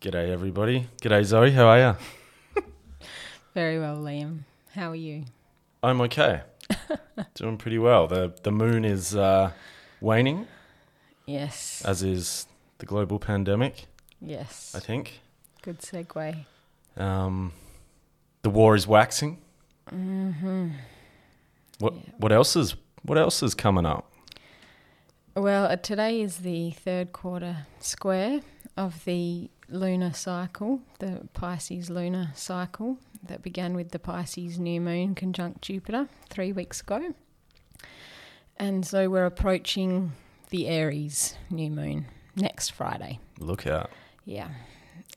[0.00, 0.88] G'day, everybody.
[1.02, 1.52] G'day, Zoë.
[1.52, 2.62] How are you?
[3.54, 4.40] Very well, Lliam.
[4.74, 5.24] How are you?
[5.82, 6.42] I'm okay.
[7.34, 8.06] Doing pretty well.
[8.06, 9.52] The the moon is uh,
[10.00, 10.46] waning,
[11.26, 11.82] Yes.
[11.84, 12.46] as is
[12.78, 13.86] the global pandemic.
[14.20, 14.74] yes.
[14.74, 15.20] I think.
[15.62, 16.46] Good segue.
[16.96, 17.52] Um,
[18.42, 19.38] the war is waxing.
[19.88, 20.70] hmm
[21.78, 22.00] What Yeah.
[22.18, 24.09] what else is what else is coming up?
[25.36, 28.40] Well, uh, today is the third quarter square
[28.76, 35.14] of the lunar cycle, the Pisces lunar cycle that began with the Pisces new moon
[35.14, 37.14] conjunct Jupiter three weeks ago.
[38.56, 40.12] And so we're approaching
[40.50, 43.20] the Aries new moon next Friday.
[43.38, 43.90] Look out.
[44.24, 44.48] Yeah,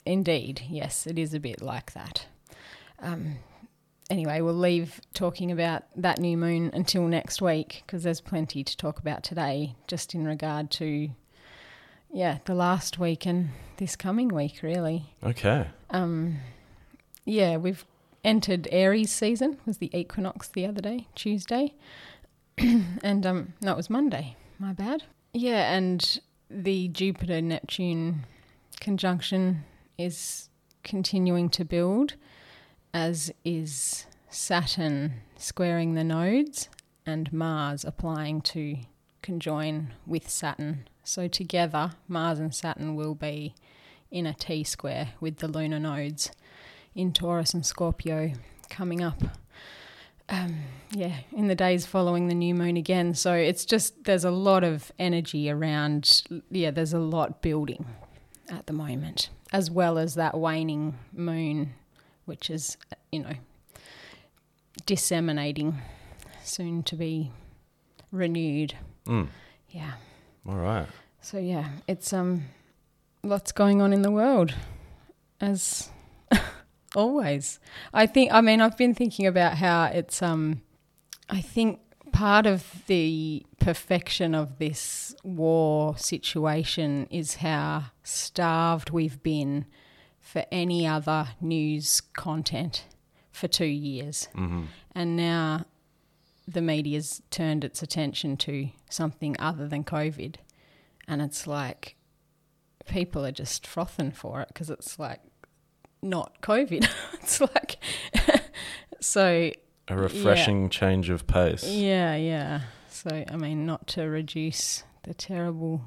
[0.06, 0.62] indeed.
[0.68, 2.26] Yes, it is a bit like that.
[3.00, 3.38] Um,
[4.10, 8.76] anyway, we'll leave talking about that new moon until next week because there's plenty to
[8.76, 11.10] talk about today, just in regard to,
[12.12, 15.14] yeah, the last week and this coming week, really.
[15.22, 15.68] Okay.
[15.90, 16.38] Um,
[17.24, 17.84] yeah, we've
[18.24, 19.58] entered Aries season.
[19.66, 21.74] Was the equinox the other day, Tuesday,
[22.58, 24.36] and um, no, it was Monday.
[24.58, 25.04] My bad.
[25.32, 28.26] Yeah, and the Jupiter Neptune
[28.80, 29.64] conjunction
[29.98, 30.48] is
[30.82, 32.14] continuing to build,
[32.94, 36.68] as is Saturn squaring the nodes
[37.04, 38.78] and Mars applying to
[39.20, 40.88] conjoin with Saturn.
[41.02, 43.54] So together, Mars and Saturn will be
[44.10, 46.30] in a T square with the lunar nodes
[46.94, 48.32] in Taurus and Scorpio
[48.70, 49.22] coming up.
[50.28, 50.60] Um,
[50.92, 53.14] yeah, in the days following the new moon again.
[53.14, 56.22] So it's just there's a lot of energy around.
[56.50, 57.86] Yeah, there's a lot building
[58.48, 61.74] at the moment, as well as that waning moon,
[62.24, 62.76] which is
[63.12, 63.34] you know
[64.86, 65.80] disseminating,
[66.42, 67.30] soon to be
[68.10, 68.74] renewed.
[69.06, 69.28] Mm.
[69.70, 69.92] Yeah.
[70.48, 70.86] All right.
[71.20, 72.44] So yeah, it's um
[73.22, 74.54] lots going on in the world
[75.40, 75.90] as
[76.94, 77.58] always.
[77.92, 80.62] I think I mean I've been thinking about how it's um
[81.28, 81.80] I think
[82.12, 89.66] part of the perfection of this war situation is how starved we've been
[90.24, 92.84] for any other news content
[93.30, 94.28] for 2 years.
[94.34, 94.64] hmm
[94.94, 95.66] And now
[96.48, 100.36] the media's turned its attention to something other than COVID.
[101.06, 101.96] And it's like
[102.86, 105.20] people are just frothing for it because it's like
[106.02, 106.88] not COVID.
[107.14, 107.76] it's like,
[109.00, 109.50] so
[109.88, 111.64] A refreshing change of pace.
[111.66, 112.60] yeah, yeah.
[112.88, 115.82] So, I mean, not to reduce the terrible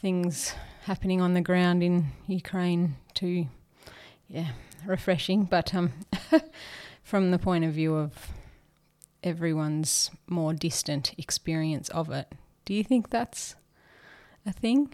[0.00, 3.46] things happening on the ground in Ukraine to,
[4.32, 4.48] yeah,
[4.86, 5.44] refreshing.
[5.44, 5.92] But um,
[7.04, 8.12] from the point of view of
[9.22, 12.32] everyone's more distant experience of it,
[12.64, 13.54] do you think that's
[14.46, 14.86] a thing?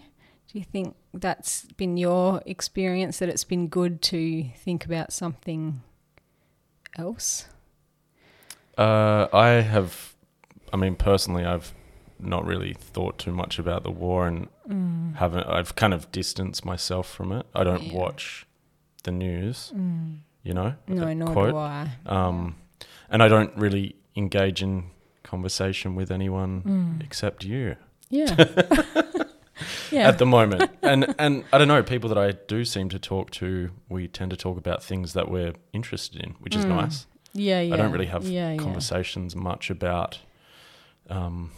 [0.51, 5.83] Do you think that's been your experience that it's been good to think about something
[6.97, 7.47] else?
[8.77, 10.15] Uh, I have,
[10.73, 11.75] I mean, personally, I've
[12.19, 15.15] not really thought too much about the war and Mm.
[15.17, 15.47] haven't.
[15.47, 17.47] I've kind of distanced myself from it.
[17.55, 17.95] I don't Yeah.
[17.95, 18.47] watch
[19.09, 20.19] the news, Mm.
[20.43, 20.75] you know.
[20.87, 21.51] No, nor quote.
[21.53, 21.91] do I.
[22.07, 22.57] Um,
[23.11, 24.73] and I don't really engage in
[25.23, 27.05] conversation with anyone Mm.
[27.07, 27.77] except you
[28.11, 28.35] Yeah.
[29.91, 30.09] yeah.
[30.09, 30.71] at the moment.
[30.83, 33.71] and and I don't know people that I do seem to talk to.
[33.89, 36.77] We tend to talk about things that we're interested in, which is Mm.
[36.83, 37.07] nice.
[37.35, 37.75] yeah, yeah.
[37.75, 38.57] I don't really have yeah, yeah.
[38.67, 40.21] conversations much about
[41.11, 41.51] um,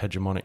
[0.00, 0.42] hegemonic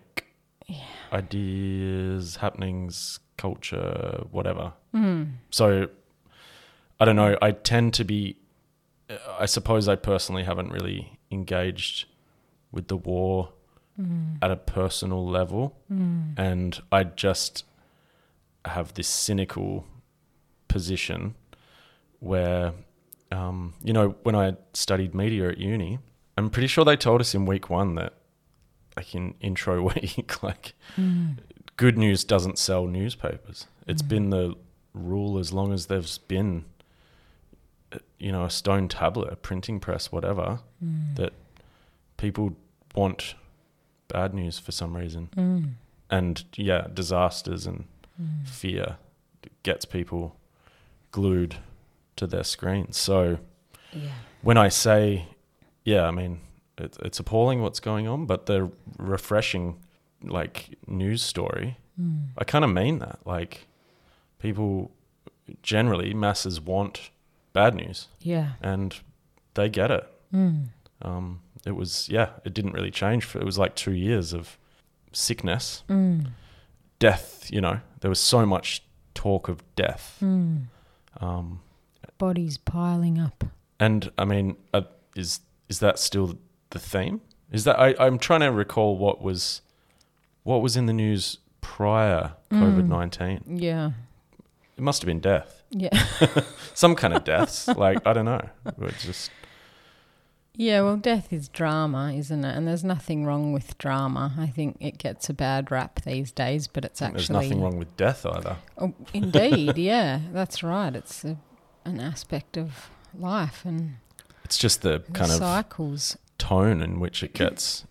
[0.68, 0.78] Yeah.
[1.12, 4.74] ideas, happenings, culture, whatever.
[4.94, 5.22] Mm.
[5.50, 5.88] So
[7.01, 7.35] I don't know.
[7.41, 8.38] I tend to be.
[9.39, 12.06] I suppose I personally haven't really engaged
[12.72, 13.51] with the war
[14.00, 14.38] Mm.
[14.41, 16.34] at a personal level, Mm.
[16.39, 17.66] and I just
[18.63, 19.86] have this cynical
[20.69, 21.36] position
[22.19, 22.74] where,
[23.33, 26.00] um, you know, when I studied media at uni,
[26.38, 28.13] I'm pretty sure they told us in week one that,
[28.95, 31.39] like in intro week, like Mm.
[31.75, 33.68] good news doesn't sell newspapers.
[33.88, 34.07] It's Mm.
[34.07, 34.56] been the
[34.94, 36.63] rule as long as there's been,
[38.20, 40.60] you know, a stone tablet, a printing press, whatever.
[40.84, 41.16] Mm.
[41.16, 41.34] That
[42.18, 42.56] people
[42.96, 43.36] want
[44.08, 45.74] bad news for some reason, Mm.
[46.10, 47.86] and yeah, disasters and
[48.22, 48.48] Mm.
[48.48, 48.98] fear
[49.64, 50.36] gets people
[51.12, 51.56] glued
[52.18, 52.98] to their screens.
[52.98, 53.40] So
[53.94, 54.10] Yeah.
[54.42, 55.28] when I say,
[55.84, 56.42] yeah, I mean,
[56.78, 59.80] it, it's appalling what's going on, but the refreshing,
[60.24, 62.30] like, news story, Mm.
[62.38, 63.20] I kind of mean that.
[63.26, 63.68] Like,
[64.40, 64.92] people
[65.62, 67.12] generally, masses want
[67.53, 68.53] bad news Yeah.
[68.62, 69.00] and
[69.53, 70.07] they get it.
[70.33, 70.68] Mm.
[71.01, 73.24] Um, it was yeah, it didn't really change.
[73.25, 74.57] For, it was like two years of
[75.12, 76.27] sickness, Mm.
[77.00, 77.50] death.
[77.51, 78.83] You know, there was so much
[79.13, 80.18] talk of death.
[80.21, 80.65] Mm.
[81.19, 81.59] Um,
[82.18, 83.44] Bodies piling up.
[83.80, 84.83] and I mean, uh,
[85.15, 86.38] is is that still
[86.69, 87.21] the theme?
[87.51, 89.62] Is that I, I'm trying to recall what was
[90.44, 92.59] what was in the news prior Mm.
[92.62, 93.57] COVID nineteen.
[93.57, 93.92] Yeah.
[94.77, 95.97] It must have been death, Yeah.
[96.73, 97.68] some kind of deaths.
[97.68, 98.41] like I don't know.
[98.81, 99.31] It's just
[100.56, 102.56] Yeah, well, death is drama, isn't it?
[102.56, 104.33] And there's nothing wrong with drama.
[104.38, 107.18] I think it gets a bad rap these days, but it's actually.
[107.18, 108.57] there's nothing wrong with death either.
[108.77, 110.94] Oh, indeed, yeah, that's right.
[110.95, 111.38] It's a,
[111.85, 113.95] an aspect of life and
[114.44, 116.18] It's just the the kind of cycles.
[116.38, 117.85] tone in which it gets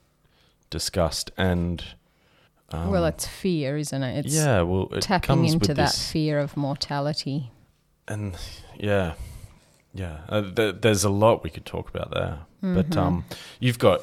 [0.71, 1.83] discussed and
[2.73, 4.27] um, well, it's fear, isn't it?
[4.27, 7.51] It's yeah well it tapping comes into with that fear of mortality.
[8.09, 8.37] And
[8.77, 9.15] yeah
[9.95, 12.97] yeah uh, th- there's a lot we could talk about there but Mhm.
[12.97, 13.25] um
[13.59, 14.01] you've got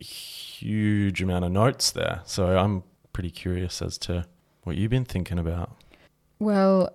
[0.00, 2.82] a huge amount of notes there so i'm
[3.12, 4.24] pretty curious as to
[4.64, 5.70] what you've been thinking about
[6.38, 6.90] Well,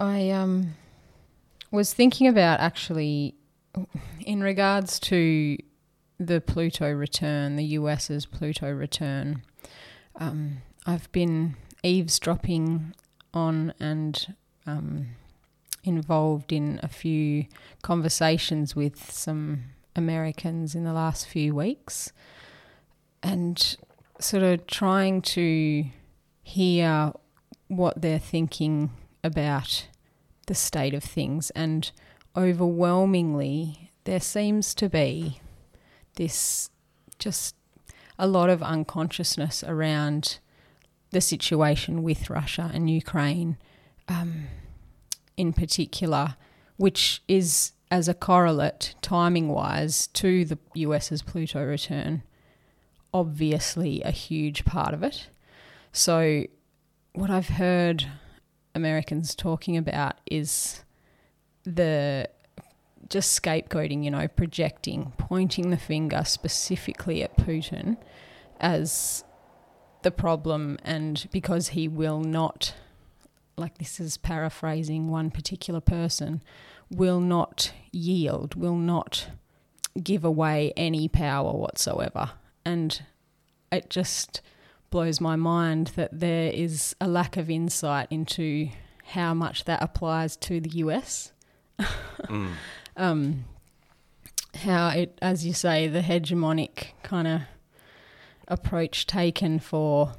[0.00, 0.74] I um
[1.70, 3.34] was thinking about actually
[4.20, 5.56] in regards to
[6.18, 9.42] the Pluto return, the US's Pluto return.
[10.18, 12.94] Um, I've been eavesdropping
[13.34, 14.34] on and
[14.66, 15.08] um,
[15.86, 17.46] involved in a few
[17.82, 22.12] conversations with some Americans in the last few weeks,
[23.22, 23.76] and
[24.20, 25.84] sort of trying to
[26.42, 27.12] hear
[27.68, 28.90] what they're thinking
[29.24, 29.88] about
[30.46, 31.50] the state of things.
[31.50, 31.90] And
[32.36, 35.40] overwhelmingly, there seems to be
[36.14, 36.70] this
[37.18, 37.54] just
[38.18, 40.38] a lot of unconsciousness around
[41.10, 43.56] the situation with Russia and Ukraine
[44.08, 44.46] um,
[45.36, 46.36] in particular,
[46.76, 52.22] which is as a correlate, timing wise, to the US's Pluto return,
[53.14, 55.28] obviously a huge part of it.
[55.92, 56.44] So,
[57.12, 58.06] what I've heard
[58.74, 60.84] Americans talking about is
[61.64, 62.28] the
[63.08, 67.96] just scapegoating, you know, projecting, pointing the finger specifically at Putin
[68.60, 69.24] as
[70.02, 72.74] the problem, and because he will not,
[73.56, 76.42] like this is paraphrasing one particular person,
[76.90, 79.28] will not yield, will not
[80.02, 82.32] give away any power whatsoever.
[82.64, 83.02] And
[83.72, 84.42] it just
[84.90, 88.68] blows my mind that there is a lack of insight into
[89.06, 91.32] how much that applies to the US.
[92.28, 92.52] Mm.
[92.96, 93.44] Um,
[94.54, 97.42] how it, as you say, the hegemonic kind of
[98.48, 100.14] approach taken for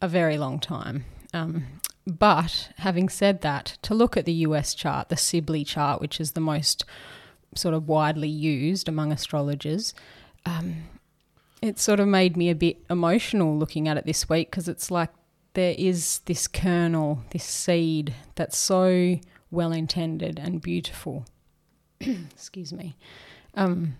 [0.00, 1.04] a very long time.
[1.34, 1.66] Um,
[2.06, 6.32] but having said that, to look at the US chart, the Sibley chart, which is
[6.32, 6.84] the most
[7.54, 9.94] sort of widely used among astrologers,
[10.44, 10.84] um,
[11.62, 14.90] it sort of made me a bit emotional looking at it this week because it's
[14.90, 15.10] like
[15.54, 19.18] there is this kernel, this seed that's so
[19.50, 21.24] well intended and beautiful.
[22.00, 22.96] Excuse me.
[23.54, 23.96] Um,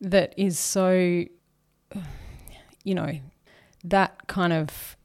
[0.00, 1.24] that is so,
[2.84, 3.18] you know,
[3.82, 4.96] that kind of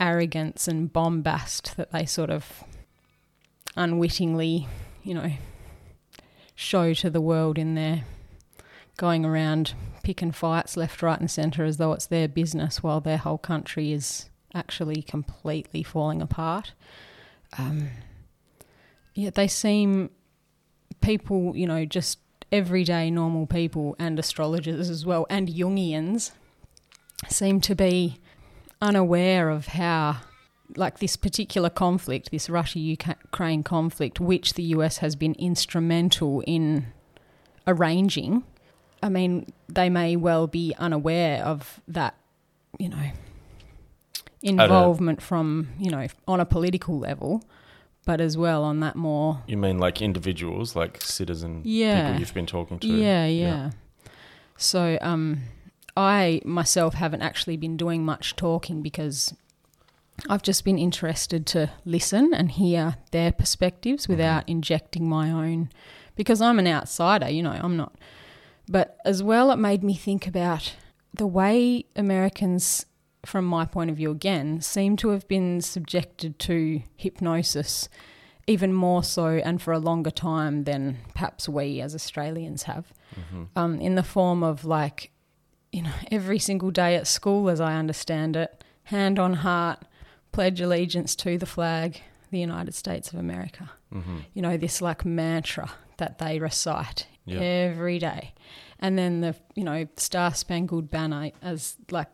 [0.00, 2.64] arrogance and bombast that they sort of
[3.76, 4.66] unwittingly,
[5.02, 5.32] you know,
[6.54, 8.04] show to the world in their
[8.96, 13.18] going around picking fights left, right, and centre as though it's their business while their
[13.18, 16.72] whole country is actually completely falling apart.
[17.58, 17.88] Um,
[19.14, 20.10] yet they seem
[21.00, 22.18] people, you know, just
[22.52, 26.30] everyday normal people and astrologers as well, and Jungians
[27.28, 28.20] seem to be
[28.84, 30.18] unaware of how,
[30.76, 36.86] like this particular conflict, this Russia Ukraine conflict, which the US has been instrumental in
[37.66, 38.44] arranging.
[39.02, 42.14] I mean, they may well be unaware of that,
[42.78, 43.10] you know,
[44.42, 47.42] involvement from, you know, on a political level,
[48.04, 52.06] but as well on that more you mean like individuals like citizen Yeah.
[52.06, 53.70] people you've been talking to Yeah, yeah.
[54.58, 55.40] So, um,
[55.96, 59.32] I myself haven't actually been doing much talking because
[60.28, 65.70] I've just been interested to listen and hear their perspectives without injecting my own
[66.16, 67.94] because I'm an outsider, you know, I'm not.
[68.68, 70.74] But as well, it made me think about
[71.12, 72.86] the way Americans,
[73.26, 77.88] from my point of view again, seem to have been subjected to hypnosis
[78.46, 83.48] even more so and for a longer time than perhaps we as Australians have, Mhm.
[83.56, 85.10] um, in the form of like,
[85.74, 89.78] you know, every single day at school, as I understand it, hand on heart,
[90.32, 92.00] pledge allegiance to the flag,
[92.30, 93.70] the United States of America.
[93.92, 97.40] hmm You know, this like mantra that they recite Yeah.
[97.40, 98.34] every day.
[98.78, 102.08] And then the, you know, Star Spangled Banner as like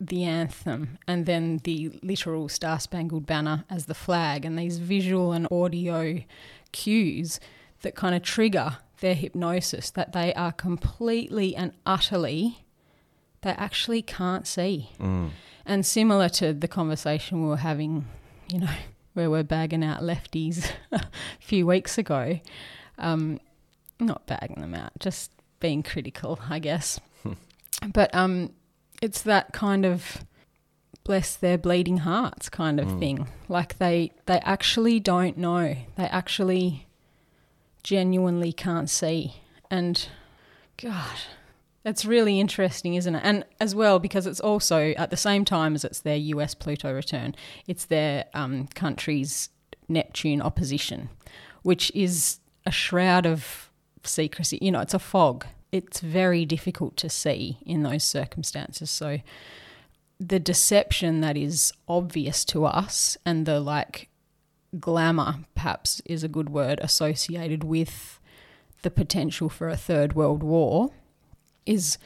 [0.00, 5.32] the anthem, and then the literal Star Spangled Banner as the flag, and these visual
[5.32, 6.20] and audio
[6.72, 7.38] cues
[7.82, 12.63] that kind of trigger their hypnosis that they are completely and utterly,
[13.44, 14.90] they actually can't see.
[14.98, 15.30] Mm.
[15.64, 18.06] And similar to the conversation we were having,
[18.48, 18.70] you know,
[19.14, 21.02] where we're bagging out lefties a
[21.40, 22.40] few weeks ago,
[22.98, 23.38] um,
[24.00, 27.00] not bagging them out, just being critical, I guess.
[27.94, 28.50] but um,
[29.00, 30.24] it's that kind of
[31.04, 32.98] bless their bleeding hearts kind of Mm.
[32.98, 33.28] thing.
[33.48, 35.76] Like they they actually don't know.
[35.96, 36.86] They actually
[37.82, 39.34] genuinely can't see.
[39.70, 40.08] And
[40.82, 41.16] God,
[41.84, 43.22] that's really interesting, isn't it?
[43.22, 46.92] And as well, because it's also at the same time as it's their US Pluto
[46.92, 47.34] return,
[47.68, 49.50] it's their um, country's
[49.86, 51.10] Neptune opposition,
[51.62, 53.70] which is a shroud of
[54.02, 54.58] secrecy.
[54.62, 55.44] You know, it's a fog.
[55.72, 58.90] It's very difficult to see in those circumstances.
[58.90, 59.18] So
[60.18, 64.08] the deception that is obvious to us and the like
[64.80, 68.20] glamour, perhaps is a good word, associated with
[68.80, 70.90] the potential for a third world war
[71.66, 71.98] is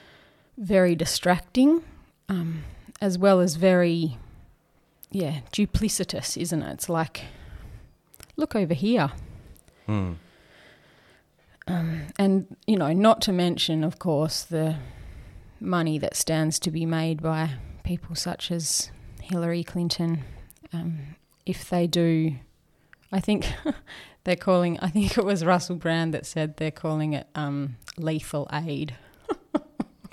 [0.57, 1.83] very distracting,
[2.29, 2.65] um,
[3.01, 4.19] as well as very,
[5.11, 6.73] yeah, duplicitous, isn't it?
[6.73, 7.25] It's like,
[8.37, 9.13] look over here.
[9.89, 10.17] Mm.
[11.67, 14.77] Um, and, you know, not to mention, of course, the
[15.61, 17.51] money that stands to be made by
[17.85, 20.25] people such as Hillary Clinton.
[20.73, 22.37] Um, if they do,
[23.13, 23.53] I think
[24.25, 28.49] they're calling, I think it was Russell Brand that said they're calling it um, lethal
[28.53, 28.95] aid,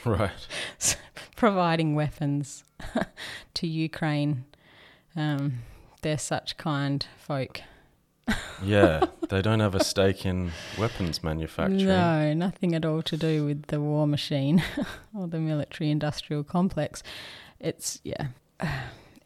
[0.06, 0.48] Right.
[1.36, 2.64] providing weapons
[3.56, 4.46] to Ukraine.
[5.16, 5.60] Um,
[6.02, 7.62] they're such kind folk.
[8.64, 11.86] Yeah, they don't have a stake in weapons manufacturing.
[11.86, 14.64] No, nothing at all to do with the war machine
[15.14, 17.04] or the military industrial complex.
[17.60, 18.28] It's, yeah.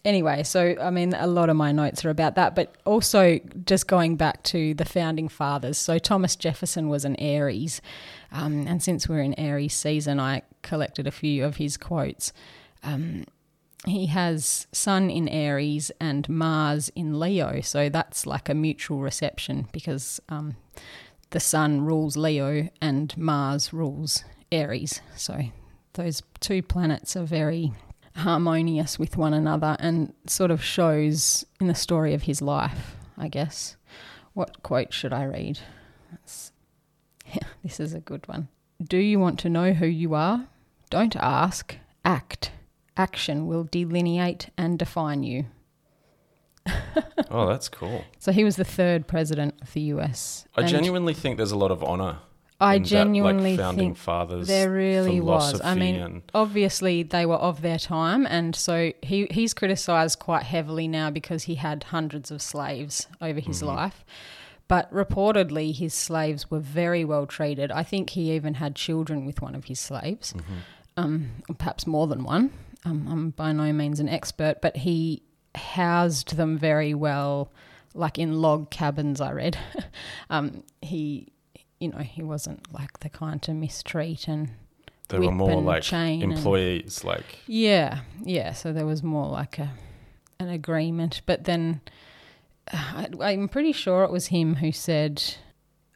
[0.06, 3.88] Anyway, so I mean, a lot of my notes are about that, but also just
[3.88, 5.78] going back to the founding fathers.
[5.78, 7.82] So Thomas Jefferson was an Aries,
[8.32, 12.32] um, and since we're in Aries season, I collected a few of his quotes.
[12.82, 13.26] Um,
[13.86, 19.68] he has Sun in Aries and Mars in Leo, so that's like a mutual reception
[19.74, 20.56] because um,
[21.32, 25.02] the Sun rules Leo and Mars rules Aries.
[25.16, 25.44] So
[25.94, 27.74] those two planets are very
[28.20, 33.28] harmonious with one another and sort of shows in the story of his life, I
[33.28, 33.76] guess.
[34.34, 35.60] What quote should I read?
[36.12, 36.52] That's,
[37.64, 38.48] this is a good one.
[38.82, 40.48] Do you want to know who you are?
[40.90, 42.52] Don't ask, act.
[42.96, 45.46] Action will delineate and define you.
[47.32, 48.04] Oh, that's cool.
[48.20, 50.46] So he was the third president of the US.
[50.56, 52.20] I genuinely think there's a lot of honor.
[52.60, 54.48] I in that, genuinely like, think fathers.
[54.48, 55.62] there really was.
[55.62, 60.44] I mean, and, obviously they were of their time, and so he he's criticised quite
[60.44, 64.04] heavily now because he had hundreds of slaves over his life.
[64.68, 67.72] But reportedly, his slaves were very well treated.
[67.72, 70.36] I think he even had children with one of his slaves,
[70.96, 72.52] um, perhaps more than one.
[72.86, 75.24] Um, I'm by no means an expert, but he
[75.56, 77.52] housed them very well,
[77.94, 79.20] like in log cabins.
[79.20, 79.58] I read.
[80.30, 81.30] um, he,
[81.80, 84.50] you know, he wasn't like the kind to mistreat and
[85.08, 87.04] they were more and like chain and- employees.
[87.04, 88.54] Like yeah, yeah.
[88.54, 89.72] So there was more like a
[90.40, 91.82] an agreement, but then
[92.72, 95.22] uh, I, I'm pretty sure it was him who said,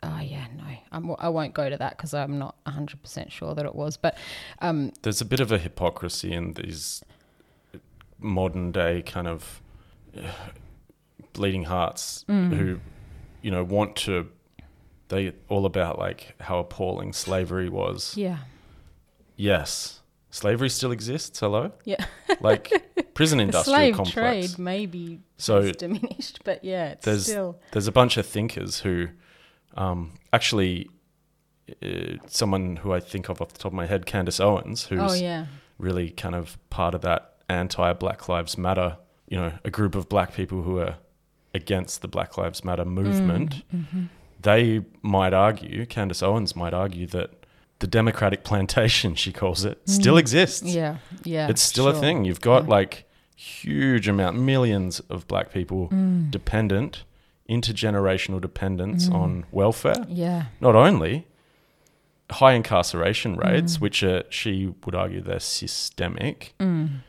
[0.02, 3.54] "Oh yeah, no, I'm, I won't go to that because I'm not 100 percent sure
[3.54, 4.18] that it was." But
[4.62, 7.04] um, there's a bit of a hypocrisy in these
[8.20, 9.62] modern day kind of
[10.18, 10.22] uh,
[11.34, 12.54] bleeding hearts Mm.
[12.54, 12.80] who,
[13.42, 14.30] you know, want to.
[15.14, 18.18] They all about like how appalling slavery was.
[18.18, 18.38] yeah,
[19.36, 20.02] Yes,
[20.32, 21.40] slavery still exists.
[21.40, 21.72] Hello.
[21.86, 22.04] Yeah.
[22.42, 22.72] like
[23.14, 24.14] prison industrial slave complex.
[24.54, 28.80] trade maybe So is diminished, but yeah, it's there's- still there's a bunch of thinkers
[28.80, 29.08] who
[29.76, 30.90] um, actually
[31.84, 35.00] uh, someone who I think of off the top of my head, Candace Owens, who's
[35.00, 35.46] oh yeah,
[35.78, 40.10] really kind of part of that anti Black Lives Matter, you know, a group of
[40.10, 40.96] black people who are
[41.54, 43.64] against the Black Lives Matter movement.
[43.76, 44.04] Mm-hmm.
[44.44, 47.46] They might argue, Candace Owens might argue that
[47.80, 50.62] the democratic plantation, she calls it, still exists.
[50.70, 50.74] Mm.
[50.76, 51.48] yeah, yeah.
[51.50, 52.24] it's still a thing.
[52.26, 52.70] You've got Yeah.
[52.70, 56.32] like huge amount, millions of black people Mm.
[56.32, 57.04] dependent,
[57.50, 60.06] intergenerational dependence on welfare.
[60.08, 61.28] Yeah, Not only
[62.32, 63.82] high incarceration rates, Mm.
[63.82, 66.54] which are, she would argue they're systemic.
[66.60, 67.02] mm.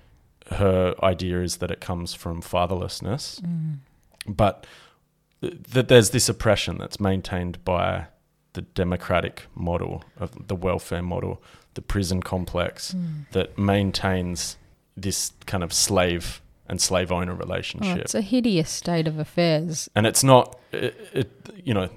[0.50, 3.76] Her idea is that it comes from fatherlessness, Mm.
[4.26, 4.66] but
[5.50, 8.06] that there's this oppression that's maintained by
[8.54, 11.42] the democratic model of the welfare model,
[11.74, 13.26] the prison complex Mm.
[13.32, 14.56] that maintains
[14.96, 17.98] this kind of slave and slave owner Oh, relationship.
[17.98, 19.88] it's a hideous state of affairs.
[19.96, 21.30] and it's not, it, it,
[21.64, 21.88] you know,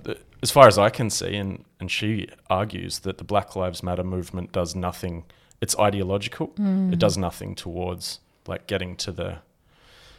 [0.41, 4.03] as far as I can see, and, and she argues that the Black Lives Matter
[4.03, 5.25] movement does nothing,
[5.61, 6.91] it's ideological, Mm.
[6.91, 9.37] it does nothing towards like getting to the.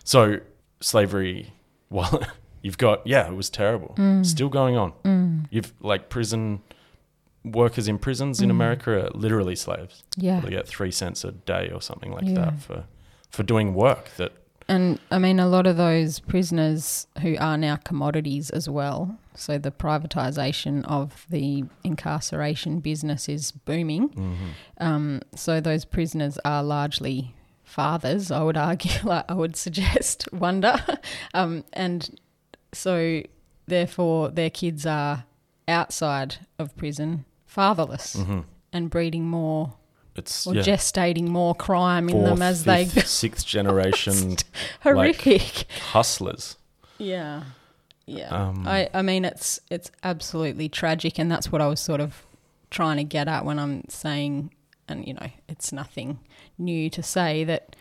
[0.05, 0.39] So
[0.81, 1.53] slavery,
[1.91, 2.23] well,
[2.63, 4.25] you've got, yeah, it was terrible, Mm.
[4.27, 5.47] still going on.
[5.51, 6.61] You've like prison
[7.45, 8.53] workers in prisons in Mm.
[8.53, 10.03] America are literally slaves.
[10.17, 10.41] Yeah.
[10.41, 12.35] They get three cents a day or something like Yeah.
[12.35, 12.85] that for
[13.31, 14.33] for doing work that
[14.71, 19.17] And I mean, a lot of those prisoners who are now commodities as well.
[19.35, 24.11] So the privatisation of the incarceration business is booming.
[24.79, 27.35] Um, so those prisoners are largely
[27.65, 30.77] fathers, I would argue, like I would suggest, wonder.
[31.33, 32.19] Um, and
[32.73, 33.23] so
[33.67, 35.25] therefore, their kids are
[35.67, 38.45] outside of prison, fatherless, mhm.
[38.73, 39.75] and breeding more
[40.19, 44.37] it's or yeah, gestating more crime in them as they fifth, sixth generation
[44.81, 45.71] horrific.
[45.93, 46.57] hustlers.
[46.99, 47.45] Yeah.
[48.05, 48.29] Yeah.
[48.29, 52.25] Um, I, I mean it's it's absolutely tragic and that's what I was sort of
[52.71, 54.53] trying to get at when I'm saying
[54.89, 56.19] and you know, it's nothing
[56.59, 57.77] new to say that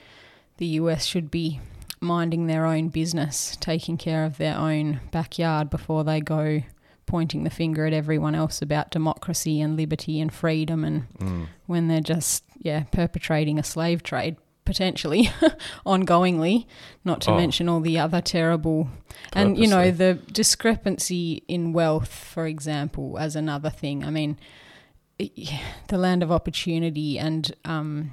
[0.58, 1.60] the US should be
[1.99, 6.61] minding their own business, taking care of their own backyard before they go
[7.05, 11.87] pointing the finger at everyone else about democracy and liberty and freedom and mm, when
[11.87, 14.35] they're just yeah perpetrating a slave trade
[14.65, 15.29] potentially
[15.85, 16.65] ongoingly
[17.05, 17.37] not to Oh.
[17.37, 18.89] mention all the other terrible
[19.31, 24.03] and you know the discrepancy in wealth for example as another thing.
[24.03, 24.37] I mean
[25.17, 28.11] the land of opportunity and um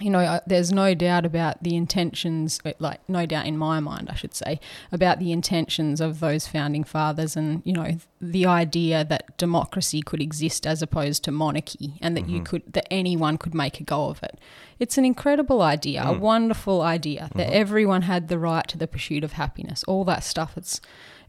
[0.00, 4.08] you know, there's no doubt about the intentions, uh, like, no doubt in my mind,
[4.10, 4.58] I should say,
[4.90, 10.22] about the intentions of those founding fathers and, you know, the idea that democracy could
[10.22, 12.44] exist as opposed to monarchy and that you mm-hmm.
[12.44, 14.40] could, that anyone could make a go of it.
[14.78, 16.20] It's an incredible idea, a mm.
[16.20, 17.56] wonderful idea that mm-hmm.
[17.56, 20.56] everyone had the right to the pursuit of happiness, all that stuff.
[20.56, 20.80] It's,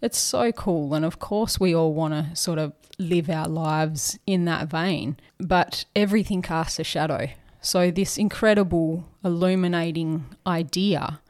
[0.02, 0.94] it's so cool.
[0.94, 5.18] And of course, we all want to sort of live our lives in that vein,
[5.38, 7.28] but everything casts a shadow.
[7.64, 11.22] So, this incredible, illuminating idea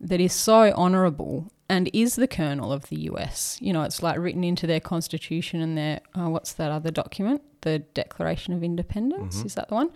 [0.00, 3.58] that is so honourable and is the kernel of the US.
[3.60, 7.42] You know, it's like written into their constitution and their, uh, what's that other document?
[7.60, 9.44] The Declaration of Independence.
[9.44, 9.90] Is that the one?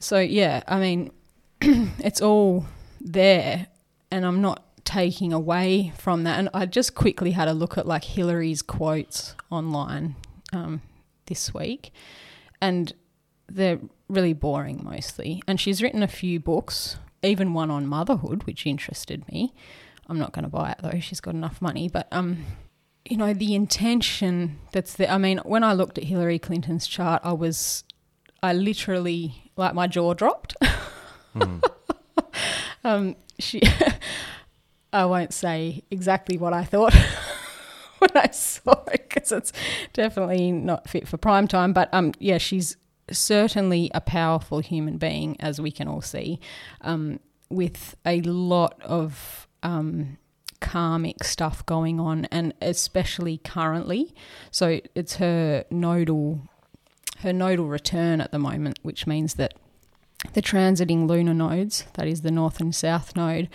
[0.00, 1.10] So, yeah, I mean,
[1.60, 2.64] it's all
[2.98, 3.66] there,
[4.10, 6.38] and I'm not taking away from that.
[6.38, 10.16] And I just quickly had a look at like Hillary's quotes online
[10.54, 10.80] um,
[11.26, 11.92] this week,
[12.62, 12.94] and
[13.48, 15.42] they're really boring mostly.
[15.46, 19.54] And she's written a few books, even one on motherhood, which interested me.
[20.08, 21.88] I'm not going to buy it though; she's got enough money.
[21.88, 22.46] But um,
[23.08, 25.10] you know, the intention that's there.
[25.10, 27.84] I mean, when I looked at Hillary Clinton's chart, I was,
[28.42, 30.56] I literally like my jaw dropped.
[32.84, 33.62] um, she,
[34.92, 36.94] I won't say exactly what I thought
[37.98, 39.52] when I saw it because it's
[39.92, 41.72] definitely not fit for prime time.
[41.72, 42.76] But um, yeah, she's
[43.10, 46.40] certainly a powerful human being, as we can all see,
[46.80, 50.18] um, with a lot of um,
[50.60, 54.14] karmic stuff going on, and especially currently.
[54.50, 56.42] So it's her nodal,
[57.20, 59.54] her nodal return at the moment, which means that
[60.34, 63.48] the transiting lunar nodes, that is the north and south node,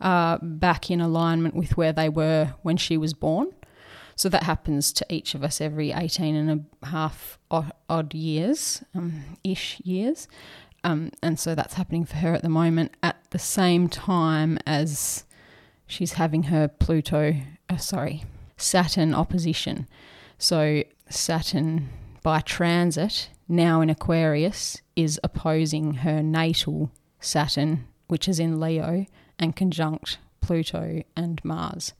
[0.00, 3.48] are back in alignment with where they were when she was born.
[4.16, 9.22] So that happens to each of us every 18 and a half odd years, um,
[9.44, 10.26] ish years.
[10.82, 15.24] Um, and so that's happening for her at the moment at the same time as
[15.86, 17.34] she's having her Pluto,
[17.68, 18.24] uh, sorry,
[18.56, 19.86] Saturn opposition.
[20.38, 21.90] So Saturn
[22.22, 29.04] by transit, now in Aquarius, is opposing her natal Saturn, which is in Leo,
[29.38, 31.92] and conjunct Pluto and Mars.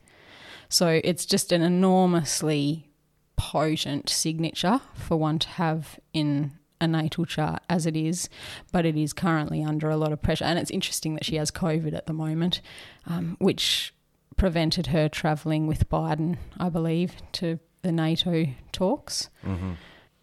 [0.68, 2.90] So it's just an enormously
[3.36, 8.28] potent signature for one to have in a natal chart as it is,
[8.72, 10.44] but it is currently under a lot of pressure.
[10.44, 12.60] And it's interesting that she has COVID at the moment,
[13.06, 13.94] um, which
[14.36, 19.30] prevented her travelling with Biden, I believe, to the NATO talks.
[19.44, 19.72] mm-hmm.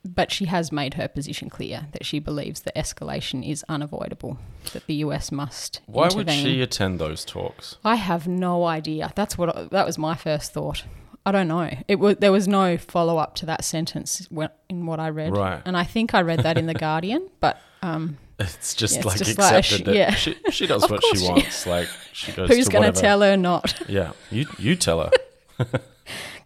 [0.05, 4.37] But she has made her position clear that she believes that escalation is unavoidable,
[4.73, 5.79] that the US must.
[5.85, 7.77] Why would she attend those talks?
[7.85, 9.13] I have no idea.
[9.15, 10.83] That's what that was my first thought.
[11.25, 11.69] I don't know.
[11.87, 14.27] It was there was no follow up to that sentence
[14.69, 15.61] in what I read, Right.
[15.63, 17.29] and I think I read that in the Guardian.
[17.39, 20.11] But um, It's just Yeah, it's like just accepted sh- that yeah.
[20.15, 21.65] she, she does what she she- wants.
[21.65, 23.73] Like she goes who's going to tell her not?
[23.87, 25.69] Yeah, you you tell her.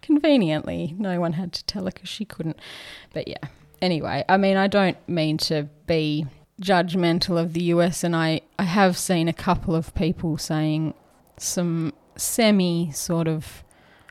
[0.08, 2.58] Conveniently, no one had to tell her because she couldn't.
[3.14, 3.44] But yeah,
[3.82, 6.26] anyway, I mean, I don't mean to be
[6.60, 10.96] judgmental of the US, and I, I have seen a couple of people saying
[11.38, 13.64] some semi sort of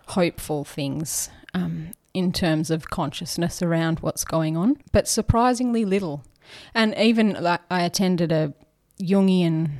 [0.09, 6.23] hopeful things um, in terms of consciousness around what's going on, but surprisingly little.
[6.75, 8.55] And even like I attended a
[9.03, 9.71] Jungian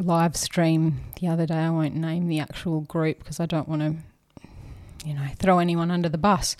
[0.00, 1.54] live stream the other day.
[1.54, 3.96] I won't name the actual group because I don't want to,
[5.06, 6.56] you know, throw anyone under the bus.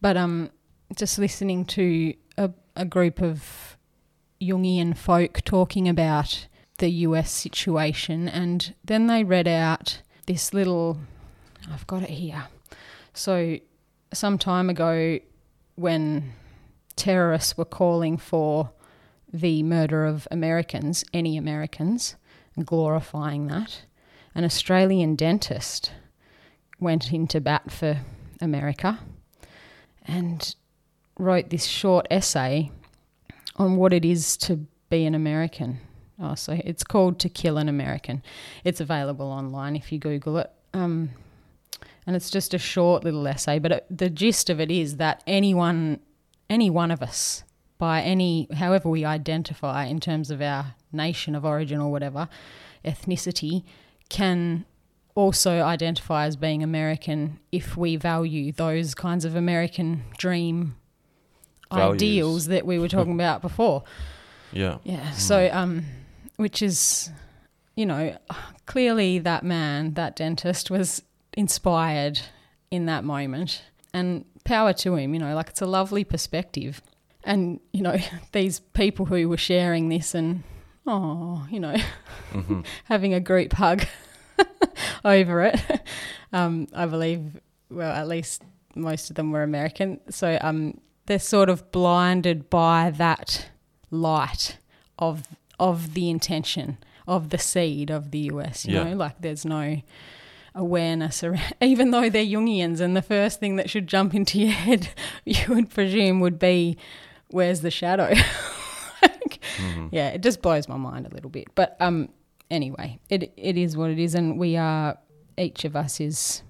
[0.00, 0.50] But um,
[0.94, 3.78] just listening to a, a group of
[4.40, 6.46] Jungian folk talking about
[6.78, 10.98] the US situation, and then they read out this little.
[11.72, 12.48] I've got it here.
[13.14, 13.58] So,
[14.12, 15.18] some time ago,
[15.74, 16.34] when
[16.96, 18.72] terrorists were calling for
[19.32, 22.16] the murder of Americans, any Americans,
[22.62, 23.82] glorifying that,
[24.34, 25.92] an Australian dentist
[26.80, 27.98] went into bat for
[28.40, 28.98] America
[30.06, 30.54] and
[31.18, 32.70] wrote this short essay
[33.56, 35.78] on what it is to be an American.
[36.18, 38.22] Oh, so it's called To Kill an American.
[38.64, 40.50] It's available online if you Google it.
[40.72, 41.10] Um,
[42.06, 45.22] and it's just a short little essay, but it, the gist of it is that
[45.26, 46.00] anyone,
[46.48, 47.42] any one of us,
[47.78, 52.28] by any, however we identify in terms of our nation of origin or whatever,
[52.84, 53.64] ethnicity,
[54.08, 54.64] can
[55.16, 60.76] also identify as being American if we value those kinds of American dream
[61.72, 61.94] Values.
[61.94, 63.82] ideals that we were talking about before.
[64.52, 64.78] Yeah.
[64.84, 65.10] Yeah.
[65.10, 65.84] So, um,
[66.36, 67.10] which is,
[67.74, 68.16] you know,
[68.66, 71.02] clearly that man, that dentist, was
[71.36, 72.20] inspired
[72.70, 75.12] in that moment, and power to him.
[75.12, 76.80] You know, like it's a lovely perspective,
[77.24, 77.96] and you know,
[78.32, 80.44] these people who were sharing this and
[80.86, 81.76] oh, you know,
[82.32, 83.84] hmm having a group hug
[85.04, 85.60] over it.
[86.32, 88.42] Um, I believe, well, at least
[88.74, 90.00] most of them were American.
[90.10, 93.48] So um, they're sort of blinded by that
[93.90, 94.58] light
[94.98, 95.22] of
[95.58, 98.66] of the intention of the seed of the US.
[98.66, 98.84] You Yeah.
[98.84, 99.80] know, like there's no
[100.54, 104.50] awareness around, even though they're Jungians, and the first thing that should jump into your
[104.52, 104.88] head,
[105.24, 106.76] you would presume, would be,
[107.28, 108.12] "Where's the shadow?"
[109.02, 111.48] Like, hmm yeah, it just blows my mind a little bit.
[111.54, 112.08] But um,
[112.50, 114.98] anyway, it it is what it is, and we are
[115.38, 116.42] each of us is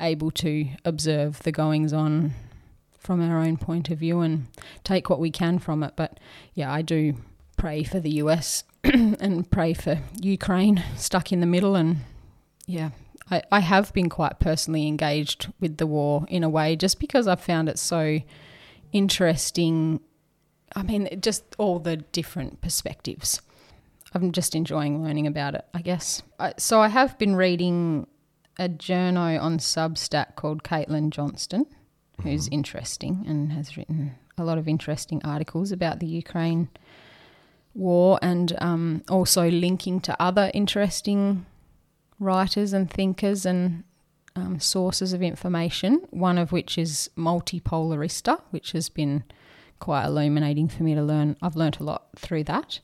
[0.00, 2.34] able to observe the goings on
[2.98, 4.46] from our own point of view and
[4.84, 5.94] take what we can from it.
[5.96, 6.18] But
[6.54, 7.14] yeah, I do
[7.56, 11.98] pray for the US and pray for Ukraine stuck in the middle, and
[12.66, 12.90] yeah.
[13.28, 17.26] I, I have been quite personally engaged with the war in a way just because
[17.26, 18.20] I've found it so
[18.92, 20.00] interesting
[20.74, 23.40] I mean, just all the different perspectives.
[24.16, 26.22] I'm just enjoying learning about it, I guess.
[26.38, 28.06] I, so I have been reading
[28.58, 31.66] a journo on Substack called Caitlin Johnstone,
[32.22, 36.68] who's interesting and has written a lot of interesting articles about the Ukraine
[37.74, 41.44] war and um, also linking to other interesting
[42.18, 43.84] writers and thinkers and
[44.34, 49.24] um, sources of information, one of which is Multipolarista, which has been
[49.78, 51.36] quite illuminating for me to learn.
[51.42, 52.80] I've learnt a lot through that.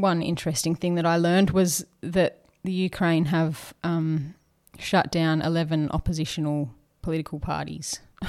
[0.00, 4.34] One interesting thing that I learned was that the Ukraine have um,
[4.78, 6.70] shut down 11 oppositional
[7.02, 8.00] political parties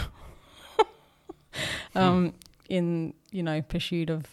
[1.96, 2.34] um,
[2.70, 4.26] in, you know, pursuit of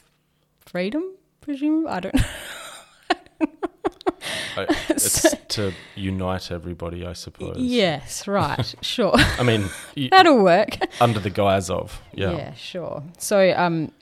[0.61, 1.05] freedom,
[1.41, 1.87] presume?
[1.89, 2.15] I don't
[4.89, 7.57] it's to unite everybody, I suppose.
[7.59, 9.15] Yes, right, sure.
[9.17, 10.79] I mean, y- That'll work.
[11.01, 12.33] under the guise of yeah.
[12.33, 12.55] yeah.
[12.55, 13.03] sure.
[13.19, 13.93] So, um,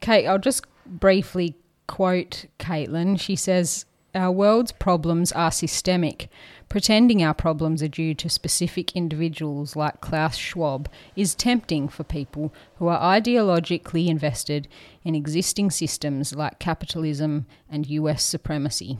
[0.00, 1.54] Kate, I'll just briefly
[1.86, 3.20] quote Caitlin.
[3.20, 6.28] She says, Our world's problems are systemic.
[6.68, 12.52] Pretending our problems are due to specific individuals like Klaus Schwab is tempting for people
[12.78, 14.66] who are ideologically invested
[15.04, 18.98] in existing systems like capitalism and US supremacy.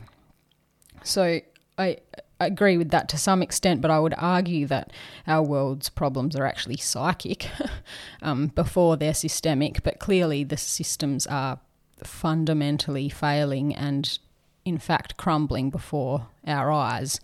[1.03, 1.41] So
[1.77, 1.97] I,
[2.39, 4.91] agree with that to some extent, but I would argue that
[5.27, 7.49] our world's problems are actually psychic
[8.21, 9.83] um, before they're systemic.
[9.83, 11.59] But clearly, the systems are
[12.03, 14.17] fundamentally failing and,
[14.63, 17.19] in fact, crumbling before our eyes.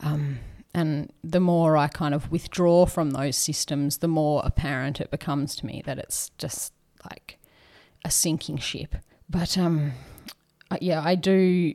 [0.00, 0.40] Um,
[0.74, 5.56] and the more I kind of withdraw from those systems, the more apparent it becomes
[5.56, 6.72] to me that it's just
[7.08, 7.38] like
[8.04, 8.96] a sinking ship.
[9.28, 9.92] But um,
[10.80, 11.74] yeah, I do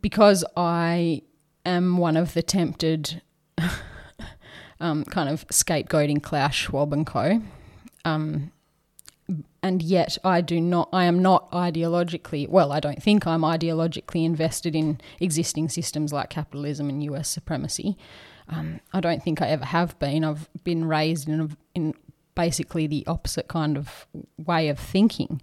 [0.00, 1.22] because I
[1.66, 3.22] am one of the tempted
[4.80, 7.42] um, kind of scapegoating Klaus Schwab and co.
[8.04, 8.52] Um,
[9.62, 10.88] and yet I do not.
[10.92, 12.48] I am not ideologically.
[12.48, 17.28] Well, I don't think I'm ideologically invested in existing systems like capitalism and U.S.
[17.28, 17.96] supremacy.
[18.48, 20.24] Um, I don't think I ever have been.
[20.24, 21.94] I've been raised in a, in
[22.34, 25.40] basically the opposite kind of way of thinking.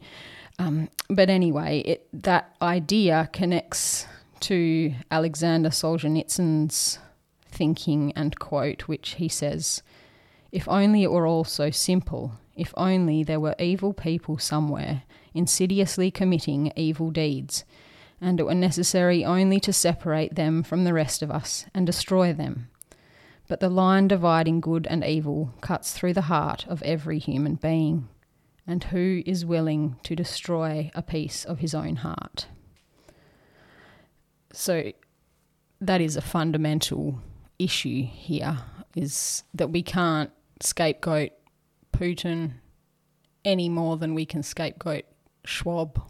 [0.58, 4.06] Um, but anyway, it, that idea connects
[4.42, 7.00] to Alexander Solzhenitsyn's
[7.48, 9.82] thinking and quote, which he says,
[10.52, 16.12] If only it were all so simple, if only there were evil people somewhere, insidiously
[16.12, 17.64] committing evil deeds,
[18.20, 22.34] and it were necessary only to separate them from the rest of us and destroy
[22.34, 22.70] them.
[23.48, 28.10] But the line dividing good and evil cuts through the heart of every human being.
[28.68, 32.48] And who is willing to destroy a piece of his own heart?
[34.52, 34.92] So,
[35.82, 37.22] that is a fundamental
[37.58, 38.60] issue here
[38.96, 41.32] is that we can't scapegoat
[41.92, 42.54] Putin
[43.46, 45.06] any more than we can scapegoat
[45.46, 46.02] Schwab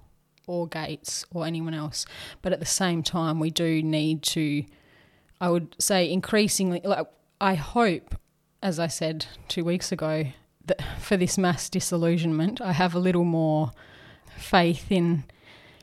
[0.48, 2.06] or Gates or anyone else.
[2.42, 4.66] But at the same time, we do need to,
[5.40, 7.08] I would say, increasingly, like,
[7.40, 8.16] I hope,
[8.62, 10.26] as I said two weeks ago,
[10.66, 13.72] that for this mass disillusionment, I have a little more
[14.38, 15.24] faith in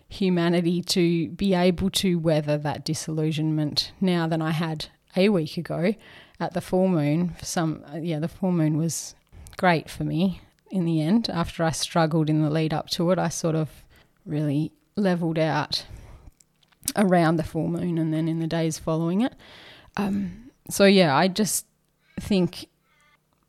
[0.09, 5.95] humanity to be able to weather that disillusionment now than I had a week ago
[6.39, 7.31] at the full moon.
[7.39, 9.15] For some, yeah, the full moon was
[9.57, 10.41] great for me
[10.71, 11.29] in the end.
[11.29, 13.85] After I struggled in the lead up to it, I sort of
[14.25, 15.85] really leveled out
[16.95, 19.35] around the full moon and then in the days following it.
[19.97, 21.67] Um, so, yeah, I just
[22.21, 22.69] think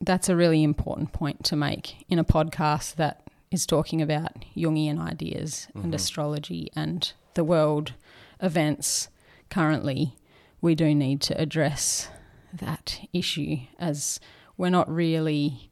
[0.02, 5.00] that's a really important point to make in a podcast that is talking about Jungian
[5.00, 5.86] ideas mm-hmm.
[5.86, 7.94] and astrology and the world
[8.42, 9.10] events
[9.50, 10.16] currently.
[10.62, 12.10] We do need to address
[12.54, 14.20] that issue as
[14.58, 15.72] we're not really,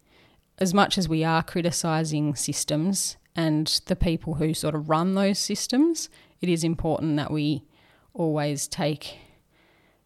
[0.58, 5.40] as much as we are criticizing systems and the people who sort of run those
[5.40, 6.10] systems,
[6.42, 7.66] it is important that we
[8.14, 9.18] always take,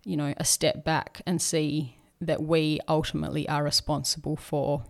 [0.03, 4.83] you know, a step back and see that we ultimately are responsible for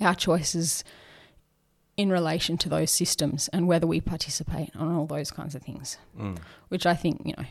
[0.00, 0.84] our choices
[1.96, 5.98] in relation to those systems and whether we participate on all those kinds of things.
[6.18, 6.38] Mm.
[6.68, 7.44] Which I think, you know,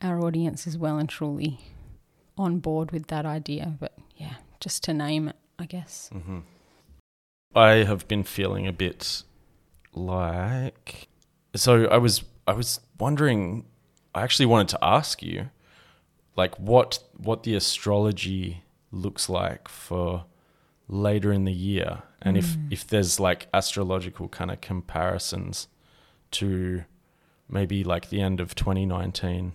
[0.00, 1.58] our audience is well and truly
[2.36, 3.74] on board with that idea.
[3.78, 6.10] But yeah, just to name it, I guess.
[6.14, 6.40] Mm-hmm.
[7.54, 9.22] I have been feeling a bit
[9.94, 11.08] like
[11.54, 13.64] so I was I was wondering
[14.14, 15.50] I actually wanted to ask you
[16.36, 20.24] like what what the astrology looks like for
[20.88, 22.40] later in the year and mm.
[22.40, 25.68] if if there's like astrological kind of comparisons
[26.30, 26.84] to
[27.48, 29.52] maybe like the end of 2019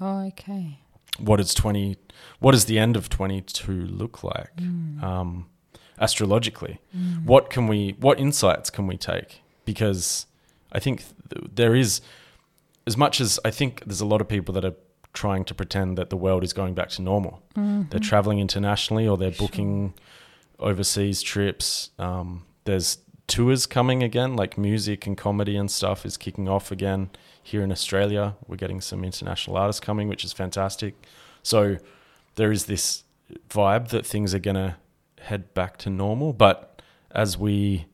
[0.00, 0.78] oh okay
[1.18, 1.96] what is 20
[2.40, 5.02] what does the end of 22 look like mm.
[5.02, 5.46] um,
[5.98, 7.24] astrologically mm.
[7.24, 10.26] what can we what insights can we take because
[10.72, 12.00] i think th- there is
[12.86, 14.74] as much as i think there's a lot of people that are
[15.12, 17.82] trying to pretend that the world is going back to normal mm-hmm.
[17.90, 19.92] they're traveling internationally or they're booking
[20.58, 20.70] sure.
[20.70, 26.48] overseas trips um, there's tours coming again like music and comedy and stuff is kicking
[26.48, 27.10] off again
[27.42, 28.36] here in Australia.
[28.46, 30.94] We're getting some international artists coming, which is fantastic.
[31.42, 31.78] So
[32.36, 33.04] there is this
[33.48, 34.76] vibe that things are going to
[35.20, 36.32] head back to normal.
[36.32, 37.86] But as we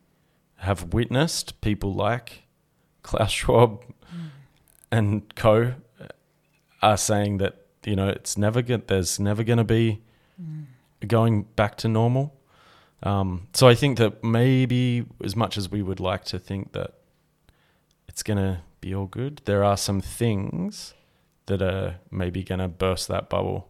[0.57, 2.45] have witnessed, people like
[3.03, 4.31] Klaus Schwab mm.
[4.91, 5.75] and co
[6.83, 10.01] are saying that you know it's never get there's never going to be
[10.41, 10.67] mm.
[11.07, 12.35] going back to normal.
[13.03, 16.95] Um, so I think that maybe as much as we would like to think that
[18.09, 19.42] it's going to be all good.
[19.44, 20.94] There are some things
[21.47, 23.68] that are maybe going to burst that bubble.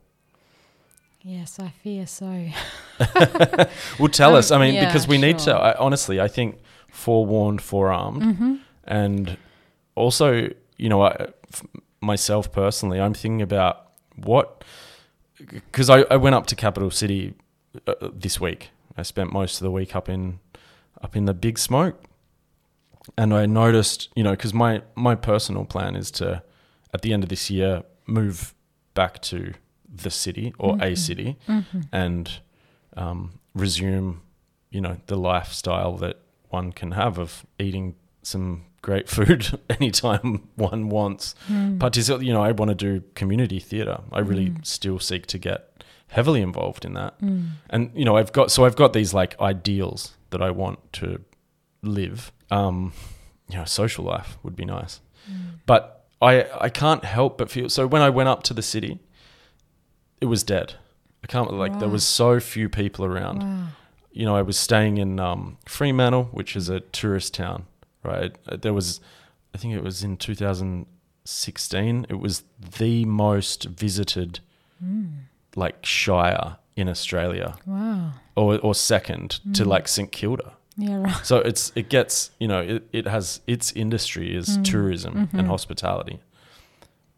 [1.23, 2.49] Yes, I fear so.
[3.99, 4.51] well, tell um, us.
[4.51, 5.27] I mean, yeah, because we sure.
[5.27, 5.55] need to.
[5.55, 6.59] I, honestly, I think
[6.91, 8.55] forewarned, forearmed, mm-hmm.
[8.85, 9.37] and
[9.95, 11.67] also, you know, I, f-
[12.01, 14.65] myself personally, I'm thinking about what
[15.39, 17.35] because I, I went up to capital city
[17.87, 18.71] uh, this week.
[18.97, 20.39] I spent most of the week up in
[21.03, 22.03] up in the big smoke,
[23.17, 26.43] and I noticed, you know, because my my personal plan is to,
[26.93, 28.55] at the end of this year, move
[28.95, 29.55] back to
[29.89, 30.83] the city or mm-hmm.
[30.83, 31.81] a city, mm-hmm.
[31.93, 32.41] and
[32.97, 34.21] um, resume,
[34.71, 36.19] you know, the lifestyle that
[36.49, 41.35] one can have of eating some great food anytime one wants.
[41.49, 42.23] Mm.
[42.23, 44.01] You know, I want to do community theatre.
[44.13, 44.67] I really mm.
[44.67, 47.49] still seek to get heavily involved in that, mm.
[47.71, 51.21] and you know, I've got so I've got these like ideals that I want to
[51.83, 52.93] live um,
[53.49, 55.01] you know, social life would be nice.
[55.31, 55.61] Mm.
[55.67, 58.99] But I I can't help but feel so when I went up to the city,
[60.21, 60.75] it was dead.
[61.23, 61.79] I can't like wow.
[61.81, 63.43] there was so few people around.
[63.43, 63.67] Wow.
[64.13, 67.67] You know, I was staying in um, Fremantle, which is a tourist town,
[68.03, 68.35] right?
[68.63, 69.01] There was,
[69.55, 72.07] I think it was in 2016.
[72.09, 72.43] It was
[72.79, 74.41] the most visited,
[74.85, 75.11] mm.
[75.55, 78.13] like shire in Australia, Wow.
[78.37, 79.67] or or second to Mm.
[79.67, 80.53] like St Kilda.
[80.81, 81.27] Yeah, right.
[81.27, 84.65] So it's it gets you know it, it has its industry is Mm.
[84.65, 85.39] tourism Mhm.
[85.41, 86.21] and hospitality,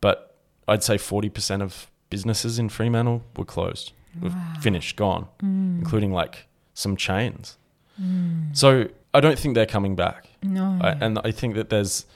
[0.00, 0.34] but
[0.66, 4.54] I'd say forty percent of businesses in Fremantle were closed, were Wow.
[4.60, 5.78] finished, gone, Mm.
[5.80, 7.56] including like some chains.
[8.00, 8.56] Mm.
[8.56, 10.78] So I don't think they're coming back, No.
[10.80, 12.06] I, and I think that there's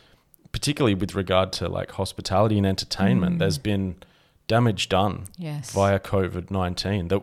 [0.52, 3.38] particularly with regard to like hospitality and entertainment, Mm.
[3.40, 3.96] there's been
[4.46, 5.72] damage done yes.
[5.72, 7.20] via COVID nineteen that